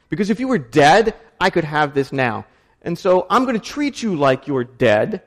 [0.08, 2.44] Because if you were dead, I could have this now.
[2.82, 5.22] And so I'm going to treat you like you're dead,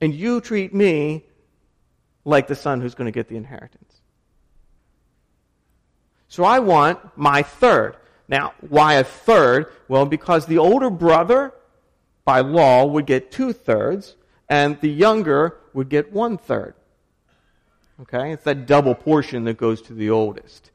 [0.00, 1.24] and you treat me
[2.24, 4.00] like the son who's going to get the inheritance.
[6.28, 7.96] So I want my third.
[8.28, 9.66] Now, why a third?
[9.88, 11.52] Well, because the older brother,
[12.24, 14.14] by law, would get two thirds,
[14.48, 16.74] and the younger would get one third.
[18.02, 18.32] Okay?
[18.32, 20.70] It's that double portion that goes to the oldest.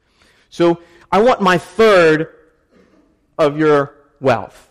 [0.50, 0.80] So
[1.10, 2.34] I want my third
[3.38, 4.65] of your wealth.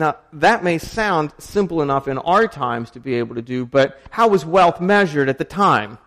[0.00, 4.00] Now, that may sound simple enough in our times to be able to do, but
[4.08, 5.98] how was wealth measured at the time?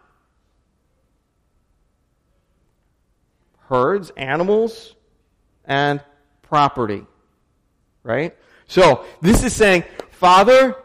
[3.70, 4.96] Herds, animals,
[5.64, 6.02] and
[6.42, 7.06] property.
[8.02, 8.36] Right?
[8.66, 10.76] So, this is saying, Father,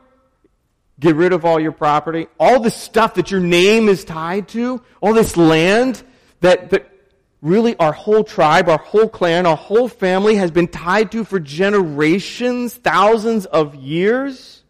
[1.00, 4.82] get rid of all your property, all the stuff that your name is tied to,
[5.00, 6.02] all this land
[6.40, 6.92] that, that
[7.40, 11.38] really our whole tribe, our whole clan, our whole family has been tied to for
[11.38, 14.62] generations, thousands of years.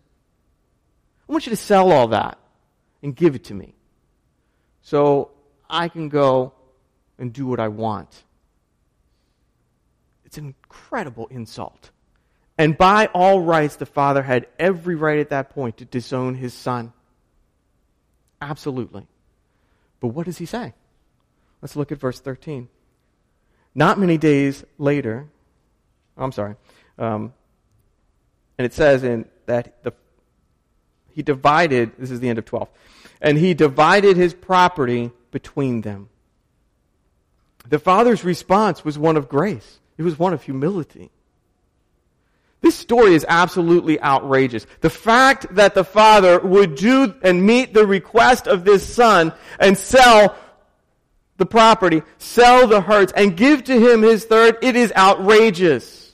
[1.29, 2.39] I want you to sell all that
[3.03, 3.75] and give it to me
[4.83, 5.31] so
[5.69, 6.53] I can go
[7.19, 8.25] and do what I want.
[10.25, 11.91] It's an incredible insult.
[12.59, 16.53] And by all rights, the father had every right at that point to disown his
[16.53, 16.93] son.
[18.41, 19.07] Absolutely.
[20.01, 20.75] But what does he say?
[21.63, 22.69] Let's look at verse 13.
[23.75, 25.29] Not many days later,
[26.17, 26.57] I'm sorry,
[26.99, 27.33] um,
[28.57, 29.93] and it says in that the,
[31.13, 32.69] he divided, this is the end of 12,
[33.21, 36.09] and he divided his property between them.
[37.69, 39.79] The father's response was one of grace.
[39.97, 41.11] It was one of humility.
[42.61, 44.67] This story is absolutely outrageous.
[44.81, 49.79] The fact that the father would do and meet the request of this son and
[49.79, 50.37] sell
[51.39, 56.13] the property, sell the herds, and give to him his third, it is outrageous.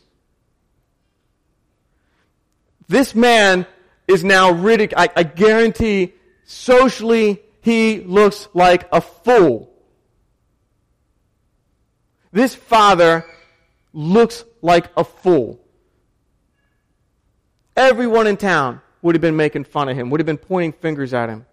[2.86, 3.66] This man
[4.06, 5.00] is now ridiculed.
[5.00, 6.12] I, I guarantee
[6.44, 9.72] socially he looks like a fool.
[12.30, 13.24] This father
[13.94, 15.58] looks like a fool.
[17.76, 21.14] Everyone in town would have been making fun of him, would have been pointing fingers
[21.14, 21.46] at him.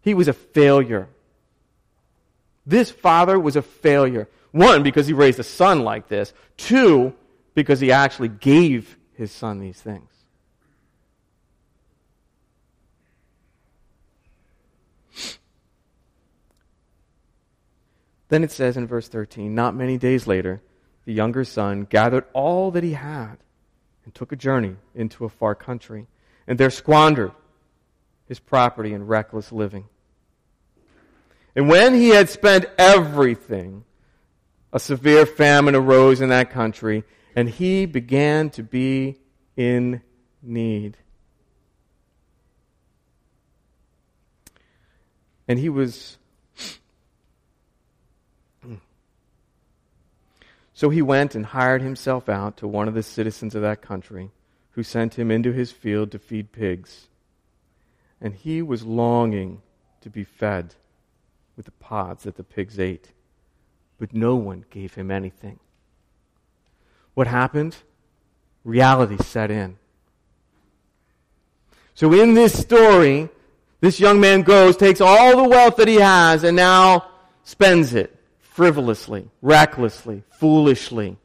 [0.00, 1.08] He was a failure.
[2.70, 4.28] This father was a failure.
[4.52, 6.32] One, because he raised a son like this.
[6.56, 7.14] Two,
[7.52, 10.08] because he actually gave his son these things.
[18.28, 20.62] Then it says in verse 13, Not many days later,
[21.06, 23.38] the younger son gathered all that he had
[24.04, 26.06] and took a journey into a far country,
[26.46, 27.32] and there squandered
[28.26, 29.86] his property in reckless living.
[31.54, 33.84] And when he had spent everything,
[34.72, 39.16] a severe famine arose in that country, and he began to be
[39.56, 40.02] in
[40.42, 40.96] need.
[45.48, 46.18] And he was.
[50.72, 54.30] So he went and hired himself out to one of the citizens of that country,
[54.70, 57.08] who sent him into his field to feed pigs.
[58.18, 59.60] And he was longing
[60.00, 60.76] to be fed
[61.56, 63.12] with the pods that the pigs ate.
[63.98, 65.58] But no one gave him anything.
[67.14, 67.76] What happened?
[68.64, 69.76] Reality set in.
[71.94, 73.28] So in this story,
[73.80, 77.10] this young man goes, takes all the wealth that he has, and now
[77.44, 81.16] spends it frivolously, recklessly, foolishly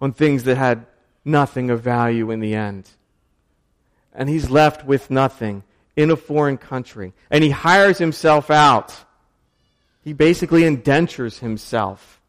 [0.00, 0.86] on things that had
[1.24, 2.90] nothing of value in the end.
[4.12, 5.62] And he's left with nothing
[5.96, 7.12] in a foreign country.
[7.30, 8.94] And he hires himself out.
[10.02, 12.20] He basically indentures himself.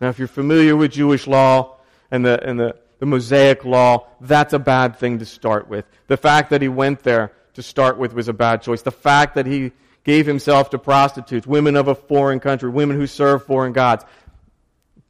[0.00, 1.76] Now, if you're familiar with Jewish law
[2.10, 5.84] and the, and the, the Mosaic law, that's a bad thing to start with.
[6.06, 8.82] The fact that he went there to start with was a bad choice.
[8.82, 9.72] The fact that he
[10.04, 14.04] gave himself to prostitutes, women of a foreign country, women who serve foreign gods,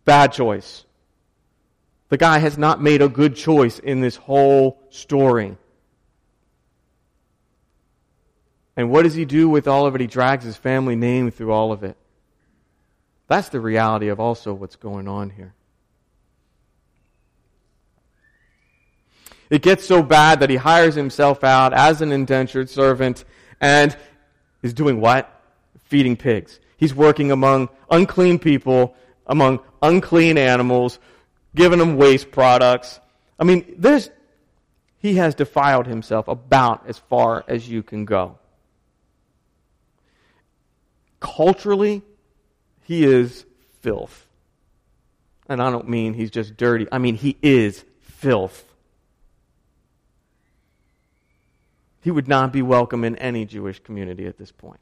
[0.04, 0.84] bad choice.
[2.08, 5.56] The guy has not made a good choice in this whole story.
[8.78, 10.00] And what does he do with all of it?
[10.00, 11.96] He drags his family name through all of it.
[13.26, 15.52] That's the reality of also what's going on here.
[19.50, 23.24] It gets so bad that he hires himself out as an indentured servant
[23.60, 23.96] and
[24.62, 25.28] is doing what?
[25.86, 26.60] Feeding pigs.
[26.76, 28.94] He's working among unclean people,
[29.26, 31.00] among unclean animals,
[31.52, 33.00] giving them waste products.
[33.40, 34.08] I mean, there's,
[35.00, 38.38] he has defiled himself about as far as you can go
[41.20, 42.02] culturally,
[42.84, 43.44] he is
[43.80, 44.26] filth.
[45.48, 46.86] And I don't mean he's just dirty.
[46.92, 48.64] I mean, he is filth.
[52.02, 54.80] He would not be welcome in any Jewish community at this point.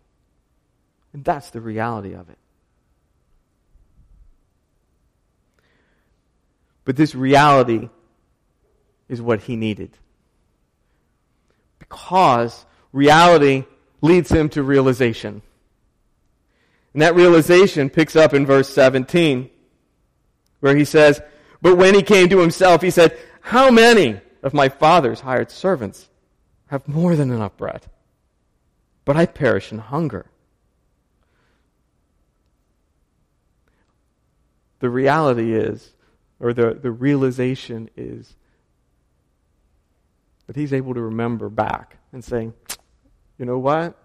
[1.12, 2.38] And that's the reality of it.
[6.84, 7.88] But this reality
[9.08, 9.90] is what he needed.
[11.78, 13.64] Because reality
[14.00, 15.42] leads him to realization.
[16.96, 19.50] And that realization picks up in verse 17,
[20.60, 21.20] where he says,
[21.60, 26.08] But when he came to himself, he said, How many of my father's hired servants
[26.68, 27.82] have more than enough bread?
[29.04, 30.24] But I perish in hunger.
[34.78, 35.92] The reality is,
[36.40, 38.36] or the, the realization is,
[40.46, 42.54] that he's able to remember back and saying,
[43.36, 43.98] you know what?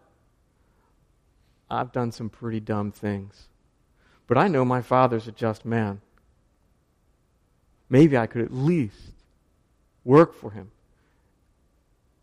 [1.72, 3.48] I've done some pretty dumb things.
[4.28, 6.02] But I know my father's a just man.
[7.90, 9.14] Maybe I could at least
[10.04, 10.72] work for him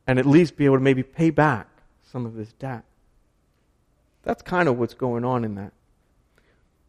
[0.06, 1.66] and at least be able to maybe pay back
[2.02, 2.84] some of this debt.
[4.22, 5.72] That's kind of what's going on in that.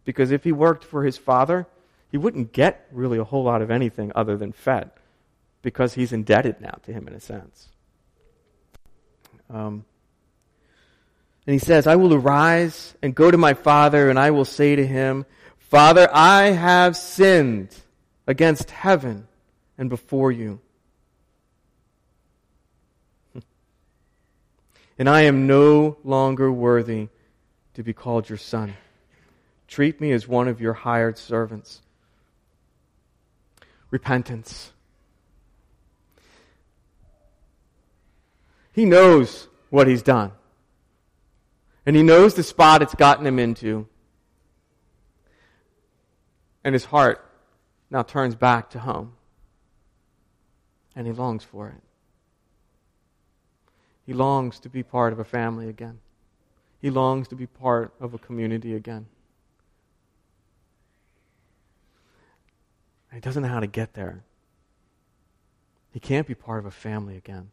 [0.04, 1.68] Because if he worked for his father,
[2.12, 4.92] he wouldn't get really a whole lot of anything other than fed
[5.62, 7.70] because he's indebted now to him in a sense.
[9.50, 9.86] Um,
[11.50, 14.76] and he says, I will arise and go to my father, and I will say
[14.76, 15.26] to him,
[15.58, 17.76] Father, I have sinned
[18.28, 19.28] against heaven
[19.76, 20.62] and before you.
[25.00, 27.08] And I am no longer worthy
[27.74, 28.76] to be called your son.
[29.68, 31.82] Treat me as one of your hired servants.
[33.90, 34.72] Repentance.
[38.72, 40.34] He knows what he's done.
[41.90, 43.88] And he knows the spot it's gotten him into.
[46.64, 47.28] And his heart
[47.90, 49.14] now turns back to home.
[50.96, 51.82] And he longs for it.
[54.06, 55.98] He longs to be part of a family again.
[56.80, 59.08] He longs to be part of a community again.
[63.10, 64.22] And he doesn't know how to get there.
[65.92, 67.50] He can't be part of a family again.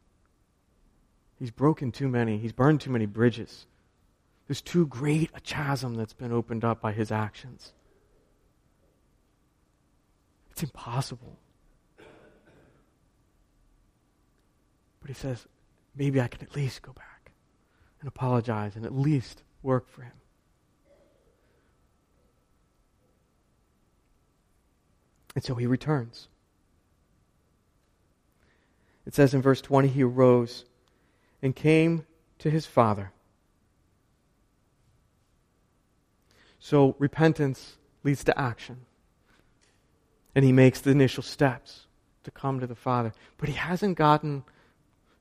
[1.39, 3.65] He's broken too many, he's burned too many bridges.
[4.47, 7.73] There's too great a chasm that's been opened up by his actions.
[10.51, 11.39] It's impossible.
[15.01, 15.47] But he says,
[15.95, 17.33] maybe I can at least go back
[18.01, 20.13] and apologize and at least work for him.
[25.35, 26.29] And so he returns.
[29.05, 30.65] It says in verse 20, he arose
[31.43, 32.07] and came
[32.39, 33.13] to his father.
[36.67, 38.79] So repentance leads to action.
[40.35, 41.87] And he makes the initial steps
[42.25, 43.13] to come to the Father.
[43.39, 44.43] But he hasn't gotten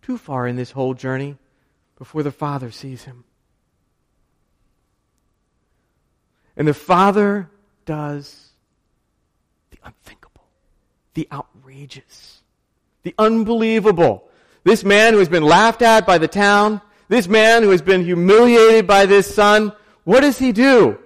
[0.02, 1.38] too far in this whole journey
[2.00, 3.26] before the Father sees him.
[6.58, 7.48] And the Father
[7.86, 8.50] does
[9.70, 10.48] the unthinkable,
[11.14, 12.42] the outrageous,
[13.04, 14.28] the unbelievable.
[14.64, 18.04] This man who has been laughed at by the town, this man who has been
[18.04, 19.74] humiliated by this son,
[20.06, 20.98] what does he do?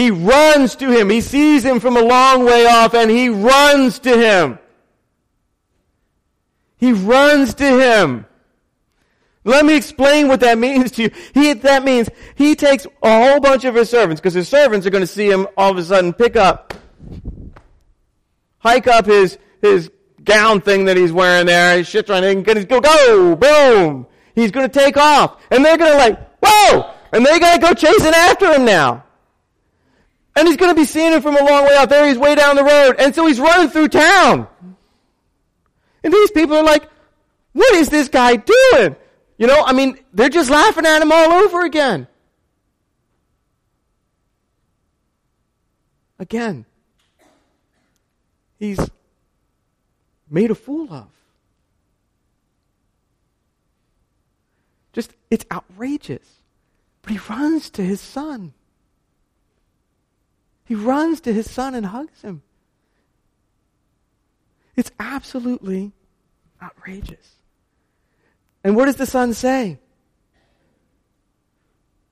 [0.00, 1.10] He runs to him.
[1.10, 4.58] He sees him from a long way off and he runs to him.
[6.78, 8.24] He runs to him.
[9.44, 11.10] Let me explain what that means to you.
[11.34, 14.90] He, that means he takes a whole bunch of his servants, because his servants are
[14.90, 16.72] going to see him all of a sudden pick up
[18.56, 19.90] hike up his, his
[20.24, 21.76] gown thing that he's wearing there.
[21.76, 24.06] He's shit trying to he's going to go, boom.
[24.34, 25.42] He's going to take off.
[25.50, 26.90] And they're going to like, whoa!
[27.12, 29.04] And they got to go chasing after him now.
[30.40, 32.08] And he's going to be seeing him from a long way out there.
[32.08, 32.96] He's way down the road.
[32.98, 34.48] And so he's running through town.
[36.02, 36.88] And these people are like,
[37.52, 38.96] what is this guy doing?
[39.36, 42.08] You know, I mean, they're just laughing at him all over again.
[46.18, 46.64] Again,
[48.58, 48.80] he's
[50.30, 51.08] made a fool of.
[54.94, 56.40] Just, it's outrageous.
[57.02, 58.54] But he runs to his son.
[60.70, 62.42] He runs to his son and hugs him.
[64.76, 65.90] It's absolutely
[66.62, 67.28] outrageous.
[68.62, 69.80] And what does the son say?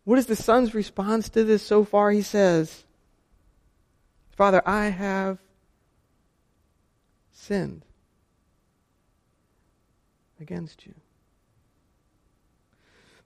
[0.03, 2.11] What is the son's response to this so far?
[2.11, 2.85] He says,
[4.31, 5.39] Father, I have
[7.31, 7.85] sinned
[10.41, 10.95] against you.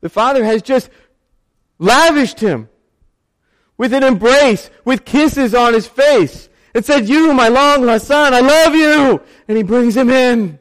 [0.03, 0.91] The father has just
[1.79, 2.69] lavished him
[3.83, 8.33] with an embrace, with kisses on his face, and said, You, my long lost son,
[8.33, 9.21] I love you.
[9.49, 10.61] And he brings him in.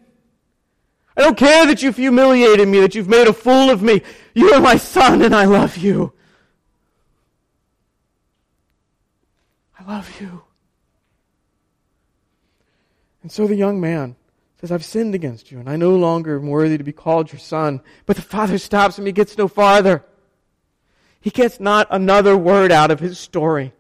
[1.16, 4.02] I don't care that you've humiliated me, that you've made a fool of me.
[4.34, 6.14] You are my son, and I love you.
[9.80, 10.42] I love you.
[13.22, 14.16] And so the young man
[14.60, 17.40] says, I've sinned against you, and I no longer am worthy to be called your
[17.40, 17.82] son.
[18.08, 19.06] But the father stops him.
[19.06, 20.04] He gets no farther.
[21.22, 23.74] He gets not another word out of his story.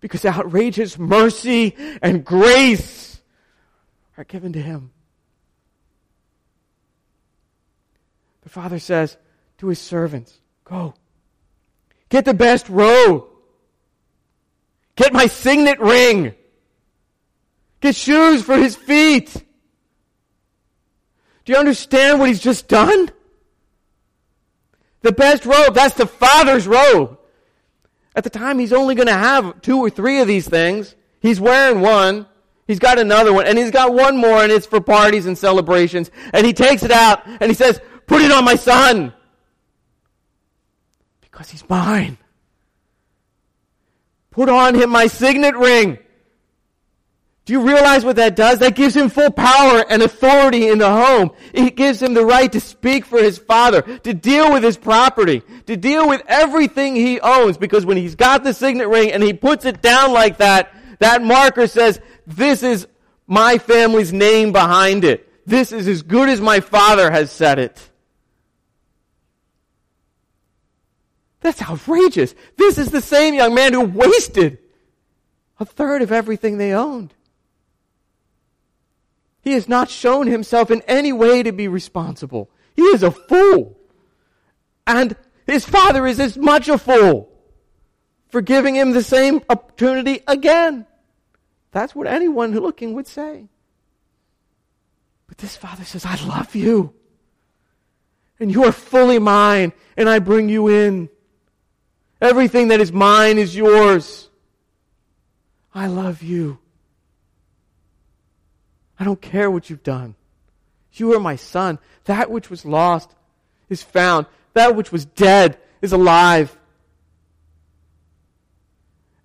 [0.00, 3.20] Because outrageous mercy and grace
[4.18, 4.90] are given to him.
[8.42, 9.16] The father says
[9.58, 10.94] to his servants, Go.
[12.10, 13.24] Get the best robe.
[14.96, 16.34] Get my signet ring.
[17.80, 19.34] Get shoes for his feet.
[21.44, 23.10] Do you understand what he's just done?
[25.04, 27.18] The best robe, that's the father's robe.
[28.16, 30.94] At the time, he's only going to have two or three of these things.
[31.20, 32.24] He's wearing one.
[32.66, 33.46] He's got another one.
[33.46, 36.10] And he's got one more, and it's for parties and celebrations.
[36.32, 39.12] And he takes it out, and he says, Put it on my son.
[41.20, 42.16] Because he's mine.
[44.30, 45.98] Put on him my signet ring.
[47.44, 48.60] Do you realize what that does?
[48.60, 51.32] That gives him full power and authority in the home.
[51.52, 55.42] It gives him the right to speak for his father, to deal with his property,
[55.66, 59.34] to deal with everything he owns, because when he's got the signet ring and he
[59.34, 62.86] puts it down like that, that marker says, this is
[63.26, 65.28] my family's name behind it.
[65.46, 67.90] This is as good as my father has said it.
[71.40, 72.34] That's outrageous.
[72.56, 74.56] This is the same young man who wasted
[75.60, 77.12] a third of everything they owned.
[79.44, 82.50] He has not shown himself in any way to be responsible.
[82.74, 83.78] He is a fool.
[84.86, 85.14] And
[85.46, 87.30] his father is as much a fool
[88.28, 90.86] for giving him the same opportunity again.
[91.72, 93.48] That's what anyone looking would say.
[95.26, 96.94] But this father says, I love you.
[98.40, 101.08] And you are fully mine, and I bring you in.
[102.20, 104.30] Everything that is mine is yours.
[105.74, 106.58] I love you.
[108.98, 110.14] I don't care what you've done.
[110.92, 111.78] You are my son.
[112.04, 113.14] That which was lost
[113.68, 114.26] is found.
[114.52, 116.56] That which was dead is alive.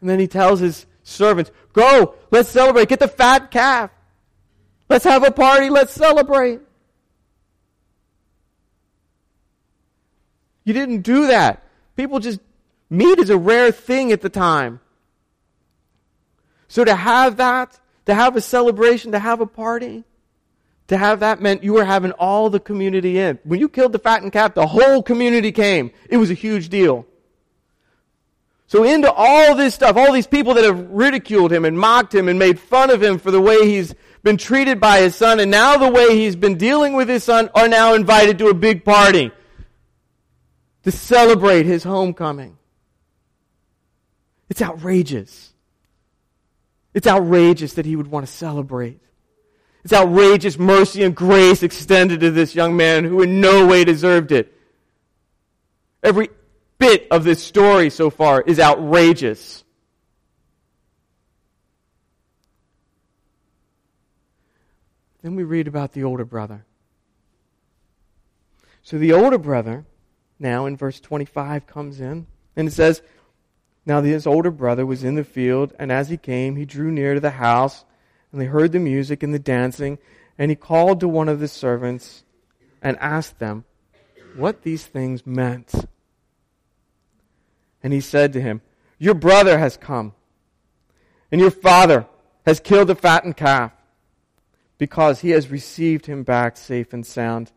[0.01, 2.89] And then he tells his servants, Go, let's celebrate.
[2.89, 3.91] Get the fat calf.
[4.89, 5.69] Let's have a party.
[5.69, 6.61] Let's celebrate.
[10.63, 11.63] You didn't do that.
[11.95, 12.39] People just,
[12.89, 14.79] meat is a rare thing at the time.
[16.67, 20.03] So to have that to have a celebration, to have a party,
[20.87, 23.37] to have that meant you were having all the community in.
[23.43, 25.91] When you killed the fattened calf, the whole community came.
[26.09, 27.05] It was a huge deal.
[28.65, 32.27] So into all this stuff, all these people that have ridiculed him and mocked him
[32.27, 33.93] and made fun of him for the way he's
[34.23, 37.51] been treated by his son and now the way he's been dealing with his son
[37.53, 39.29] are now invited to a big party
[40.81, 42.57] to celebrate his homecoming.
[44.49, 45.48] It's outrageous.
[46.93, 48.99] It's outrageous that he would want to celebrate.
[49.83, 54.31] It's outrageous mercy and grace extended to this young man who in no way deserved
[54.31, 54.53] it.
[56.03, 56.29] Every
[56.77, 59.63] bit of this story so far is outrageous.
[65.21, 66.65] Then we read about the older brother.
[68.81, 69.85] So the older brother,
[70.39, 72.25] now in verse 25, comes in
[72.55, 73.01] and it says,
[73.85, 77.13] now his older brother was in the field, and as he came, he drew near
[77.13, 77.85] to the house,
[78.31, 79.97] and they heard the music and the dancing,
[80.37, 82.23] and he called to one of the servants
[82.81, 83.65] and asked them
[84.35, 85.73] what these things meant.
[87.81, 88.61] And he said to him,
[88.97, 90.13] Your brother has come,
[91.31, 92.05] and your father
[92.45, 93.71] has killed the fattened calf,
[94.77, 97.51] because he has received him back safe and sound.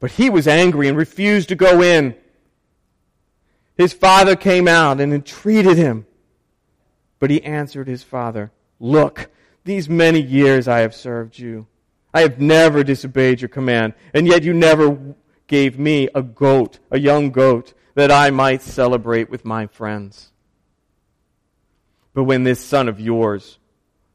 [0.00, 2.14] But he was angry and refused to go in.
[3.78, 6.04] His father came out and entreated him.
[7.20, 8.50] But he answered his father,
[8.80, 9.30] Look,
[9.64, 11.66] these many years I have served you.
[12.12, 15.14] I have never disobeyed your command, and yet you never
[15.46, 20.32] gave me a goat, a young goat, that I might celebrate with my friends.
[22.14, 23.58] But when this son of yours,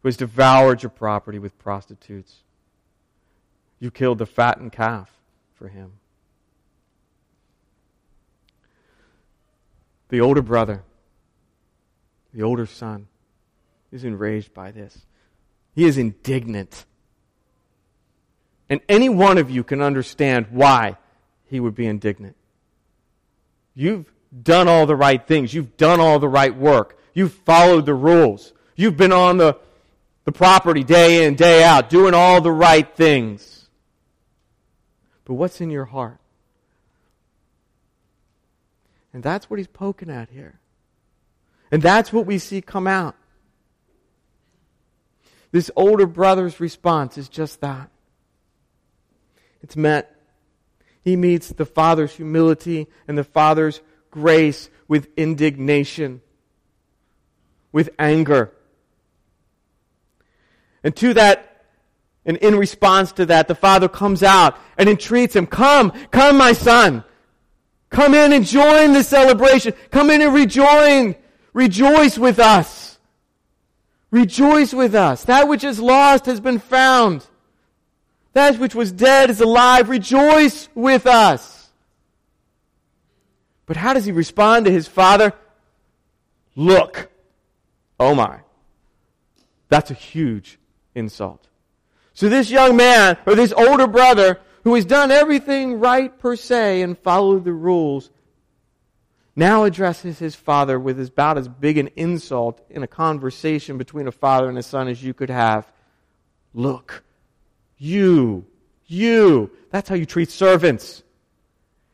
[0.01, 2.37] who has devoured your property with prostitutes,
[3.79, 5.09] you killed the fattened calf
[5.53, 5.93] for him.
[10.13, 10.83] The older brother,
[12.35, 13.07] the older son,
[13.91, 14.95] is enraged by this.
[15.73, 16.85] He is indignant.
[18.69, 20.97] And any one of you can understand why
[21.45, 22.35] he would be indignant.
[23.73, 24.05] You've
[24.43, 25.51] done all the right things.
[25.51, 26.99] You've done all the right work.
[27.15, 28.53] You've followed the rules.
[28.75, 29.57] You've been on the,
[30.25, 33.67] the property day in, day out, doing all the right things.
[35.25, 36.19] But what's in your heart?
[39.13, 40.59] And that's what he's poking at here.
[41.71, 43.15] And that's what we see come out.
[45.51, 47.89] This older brother's response is just that.
[49.61, 50.15] It's met.
[51.03, 56.21] He meets the father's humility and the father's grace with indignation,
[57.71, 58.51] with anger.
[60.83, 61.65] And to that,
[62.25, 66.53] and in response to that, the father comes out and entreats him, Come, come, my
[66.53, 67.03] son.
[67.93, 69.73] Come in and join the celebration.
[69.91, 71.15] Come in and rejoin.
[71.53, 72.97] Rejoice with us.
[74.09, 75.25] Rejoice with us.
[75.25, 77.25] That which is lost has been found.
[78.33, 79.89] That which was dead is alive.
[79.89, 81.69] Rejoice with us.
[83.67, 85.31] But how does he respond to his father?
[86.55, 87.11] Look.
[87.99, 88.39] Oh my.
[89.69, 90.57] That's a huge
[90.95, 91.47] insult.
[92.15, 96.81] So this young man, or this older brother, who has done everything right per se
[96.81, 98.09] and followed the rules,
[99.35, 104.11] now addresses his father with about as big an insult in a conversation between a
[104.11, 105.69] father and a son as you could have.
[106.53, 107.03] Look,
[107.77, 108.45] you,
[108.85, 109.51] you.
[109.71, 111.03] That's how you treat servants.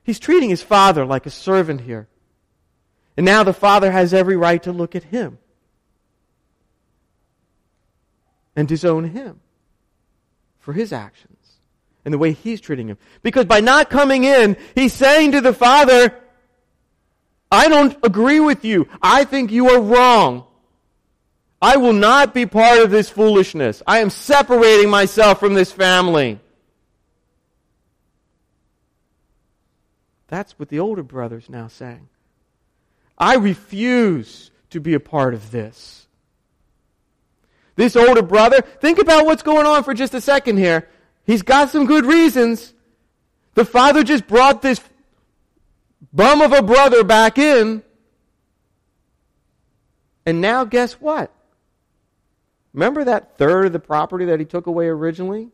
[0.04, 2.08] He's treating his father like a servant here.
[3.16, 5.40] And now the father has every right to look at him
[8.56, 9.40] and disown him
[10.60, 11.39] for his actions
[12.06, 12.98] and the way he's treating him.
[13.22, 16.16] Because by not coming in, he's saying to the father,
[17.52, 18.88] I don't agree with you.
[19.02, 20.46] I think you are wrong.
[21.62, 23.82] I will not be part of this foolishness.
[23.86, 26.40] I am separating myself from this family.
[30.28, 32.08] That's what the older brother's now saying.
[33.18, 36.08] I refuse to be a part of this.
[37.76, 40.88] This older brother, think about what's going on for just a second here.
[41.30, 42.74] He's got some good reasons.
[43.54, 44.82] The father just brought this
[46.12, 47.84] bum of a brother back in.
[50.26, 51.32] And now, guess what?
[52.74, 55.52] Remember that third of the property that he took away originally?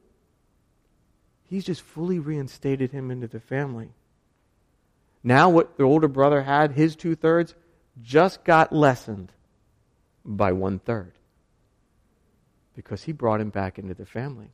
[1.49, 3.89] He's just fully reinstated him into the family.
[5.25, 7.53] Now, what the older brother had, his two thirds,
[8.01, 9.33] just got lessened
[10.23, 11.11] by one third
[12.77, 14.51] because he brought him back into the family.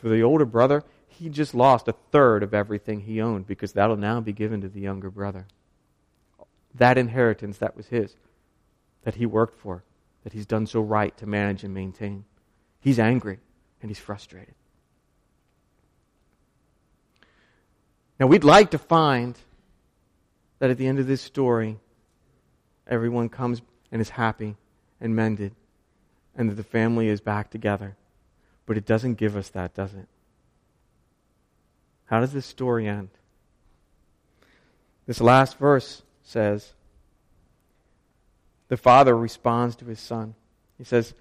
[0.00, 3.98] For the older brother, he just lost a third of everything he owned because that'll
[3.98, 5.46] now be given to the younger brother.
[6.74, 8.16] That inheritance that was his,
[9.02, 9.84] that he worked for,
[10.24, 12.24] that he's done so right to manage and maintain.
[12.80, 13.40] He's angry
[13.82, 14.54] and he's frustrated.
[18.18, 19.36] Now, we'd like to find
[20.60, 21.78] that at the end of this story,
[22.86, 23.60] everyone comes
[23.92, 24.56] and is happy
[24.98, 25.54] and mended,
[26.34, 27.96] and that the family is back together.
[28.70, 30.06] But it doesn't give us that, does it?
[32.04, 33.08] How does this story end?
[35.06, 36.72] This last verse says
[38.68, 40.36] the father responds to his son.
[40.78, 41.14] He says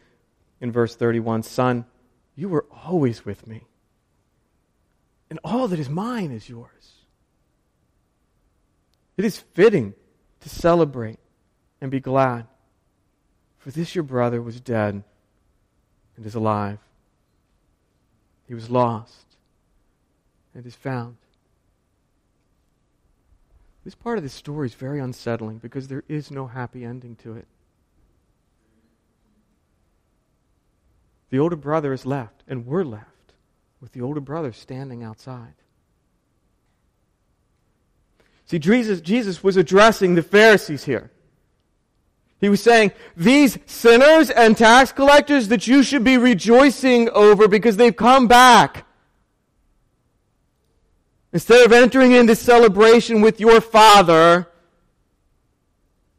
[0.61, 1.85] in verse 31 Son,
[2.35, 3.63] you were always with me,
[5.31, 6.91] and all that is mine is yours.
[9.17, 9.95] It is fitting
[10.41, 11.17] to celebrate
[11.81, 12.45] and be glad,
[13.57, 15.03] for this your brother was dead
[16.15, 16.77] and is alive.
[18.49, 19.37] He was lost
[20.55, 21.17] and is found.
[23.85, 27.35] This part of the story is very unsettling because there is no happy ending to
[27.35, 27.47] it.
[31.29, 33.05] The older brother is left, and we're left
[33.81, 35.53] with the older brother standing outside.
[38.47, 41.11] See, Jesus, Jesus was addressing the Pharisees here.
[42.39, 47.75] He was saying, these sinners and tax collectors that you should be rejoicing over because
[47.75, 48.85] they've come back.
[51.33, 54.47] Instead of entering into celebration with your Father,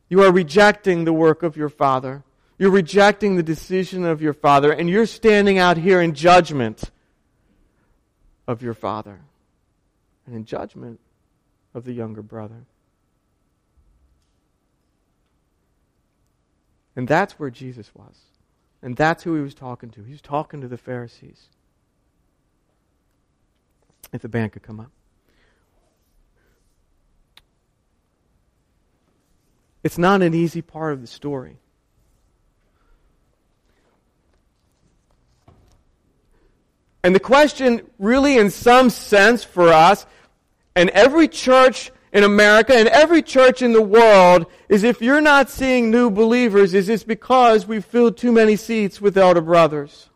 [0.09, 2.23] you are rejecting the work of your Father.
[2.59, 6.91] You're rejecting the decision of your Father, and you're standing out here in judgment
[8.47, 9.21] of your Father
[10.27, 11.01] and in judgment
[11.73, 12.67] of the younger brother.
[16.97, 18.17] And that's where Jesus was.
[18.83, 20.03] And that's who he was talking to.
[20.03, 21.49] He was talking to the Pharisees.
[24.13, 24.91] If the band could come up.
[29.83, 31.57] It's not an easy part of the story.
[37.03, 40.05] And the question, really, in some sense for us,
[40.77, 45.49] and every church in America and every church in the world, is if you're not
[45.49, 50.09] seeing new believers, is this because we've filled too many seats with elder brothers?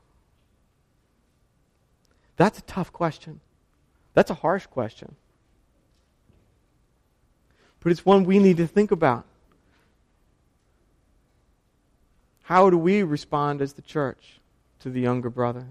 [2.36, 3.40] That's a tough question.
[4.12, 5.14] That's a harsh question.
[7.80, 9.24] But it's one we need to think about.
[12.44, 14.40] How do we respond as the church
[14.80, 15.66] to the younger brother?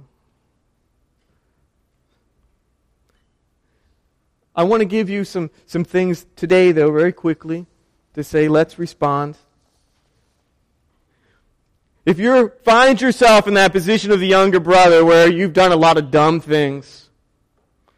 [4.56, 7.66] I want to give you some, some things today, though, very quickly,
[8.14, 9.38] to say, let's respond.
[12.06, 15.78] If you find yourself in that position of the younger brother where you've done a
[15.78, 17.10] lot of dumb things,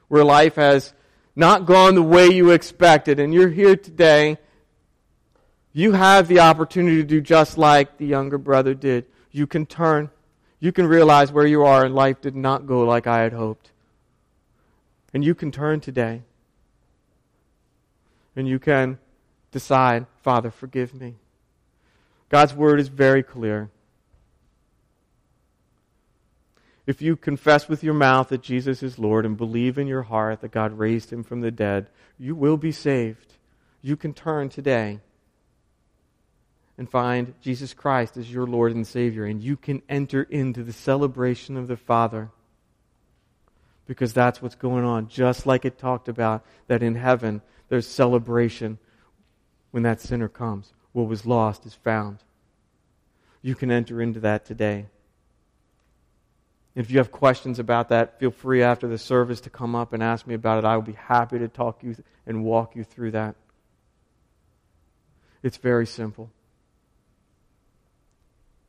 [0.07, 0.93] where life has
[1.35, 4.37] not gone the way you expected, and you're here today
[5.75, 9.07] you have the opportunity to do just like the younger brother did.
[9.31, 10.09] You can turn.
[10.61, 13.73] You can realize where you are and life did not go like I had hoped.
[15.13, 16.21] And you can turn today.
[18.35, 18.99] And you can
[19.51, 21.15] decide, Father, forgive me.
[22.29, 23.69] God's word is very clear.
[26.85, 30.41] If you confess with your mouth that Jesus is Lord and believe in your heart
[30.41, 31.87] that God raised him from the dead,
[32.19, 33.33] you will be saved.
[33.81, 34.99] You can turn today
[36.77, 40.73] and find Jesus Christ as your Lord and Savior, and you can enter into the
[40.73, 42.29] celebration of the Father.
[43.87, 48.77] Because that's what's going on, just like it talked about that in heaven there's celebration
[49.71, 50.73] when that sinner comes.
[50.91, 52.19] What was lost is found.
[53.41, 54.87] You can enter into that today.
[56.75, 60.03] If you have questions about that, feel free after the service to come up and
[60.03, 60.65] ask me about it.
[60.65, 61.95] I will be happy to talk you
[62.25, 63.35] and walk you through that.
[65.41, 66.31] It's very simple.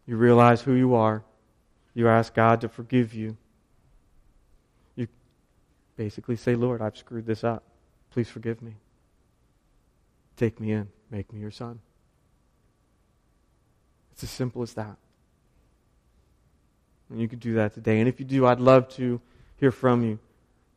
[0.06, 1.24] You realize who you are.
[1.94, 3.36] You ask God to forgive you.
[4.94, 5.08] You
[5.96, 7.64] basically say, Lord, I've screwed this up.
[8.10, 8.74] Please forgive me.
[10.36, 10.88] Take me in.
[11.10, 11.80] Make me your son.
[14.12, 14.96] It's as simple as that.
[17.10, 18.00] And you can do that today.
[18.00, 19.20] And if you do, I'd love to
[19.56, 20.18] hear from you.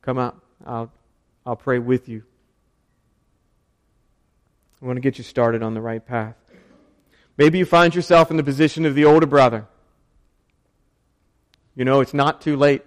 [0.01, 0.39] Come out.
[0.65, 0.91] I'll,
[1.45, 2.23] I'll pray with you.
[4.81, 6.35] I want to get you started on the right path.
[7.37, 9.65] Maybe you find yourself in the position of the older brother.
[11.75, 12.83] You know, it's not too late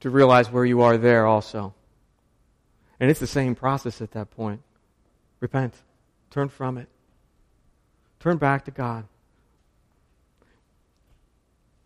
[0.00, 1.74] to realize where you are there also.
[3.00, 4.62] And it's the same process at that point.
[5.46, 5.74] Repent.
[6.30, 6.88] Turn from it.
[8.18, 9.04] Turn back to God.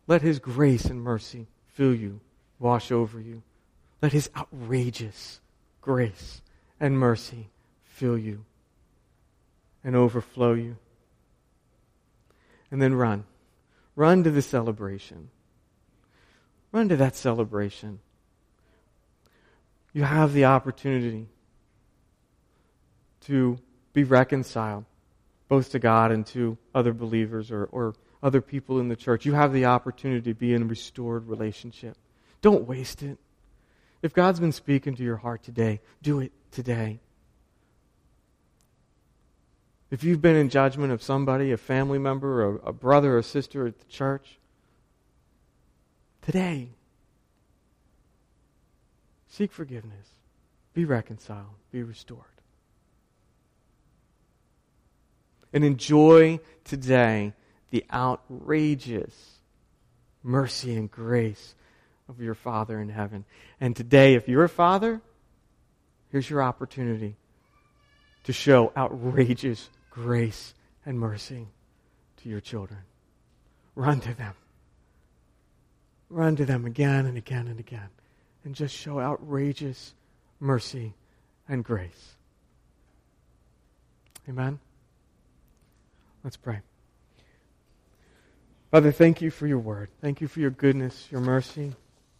[0.07, 2.21] Let His grace and mercy fill you,
[2.59, 3.43] wash over you.
[4.01, 5.41] Let His outrageous
[5.83, 6.41] grace
[6.81, 7.51] and mercy
[7.85, 8.47] fill you
[9.85, 10.79] and overflow you
[12.71, 13.25] and then run.
[13.95, 15.29] Run to the celebration.
[16.73, 17.99] Run to that celebration.
[19.93, 21.29] You have the opportunity
[23.23, 23.59] to
[23.93, 24.85] be reconciled,
[25.49, 29.25] both to God and to other believers or, or other people in the church.
[29.27, 31.97] You have the opportunity to be in a restored relationship.
[32.43, 33.19] Don't waste it.
[34.03, 37.01] If God's been speaking to your heart today, do it today.
[39.91, 43.67] If you've been in judgment of somebody, a family member, a, a brother or sister
[43.67, 44.39] at the church,
[46.23, 46.71] today,
[49.29, 50.15] seek forgiveness.
[50.73, 51.57] Be reconciled.
[51.73, 52.40] Be restored.
[55.53, 57.33] And enjoy today
[57.71, 59.39] the outrageous
[60.23, 61.55] mercy and grace
[62.09, 63.25] of your Father in heaven.
[63.61, 65.01] And today, if you're a father,
[66.11, 67.17] here's your opportunity
[68.25, 71.49] to show outrageous grace and mercy
[72.23, 72.81] to your children.
[73.75, 74.35] Run to them.
[76.09, 77.89] run to them again and again and again
[78.45, 79.95] and just show outrageous
[80.41, 80.95] mercy
[81.49, 82.17] and grace.
[84.29, 84.59] Amen?
[86.23, 86.61] Let's pray.
[88.71, 89.91] Father, thank you for your word.
[90.01, 91.73] Thank you for your goodness, your mercy,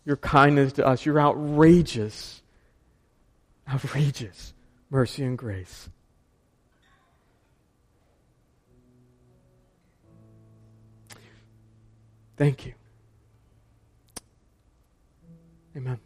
[0.05, 2.43] your kindness to us, your outrageous,
[3.69, 4.53] outrageous
[4.91, 5.89] mercy and grace.
[12.37, 12.73] Thank you.
[15.77, 16.01] Amen.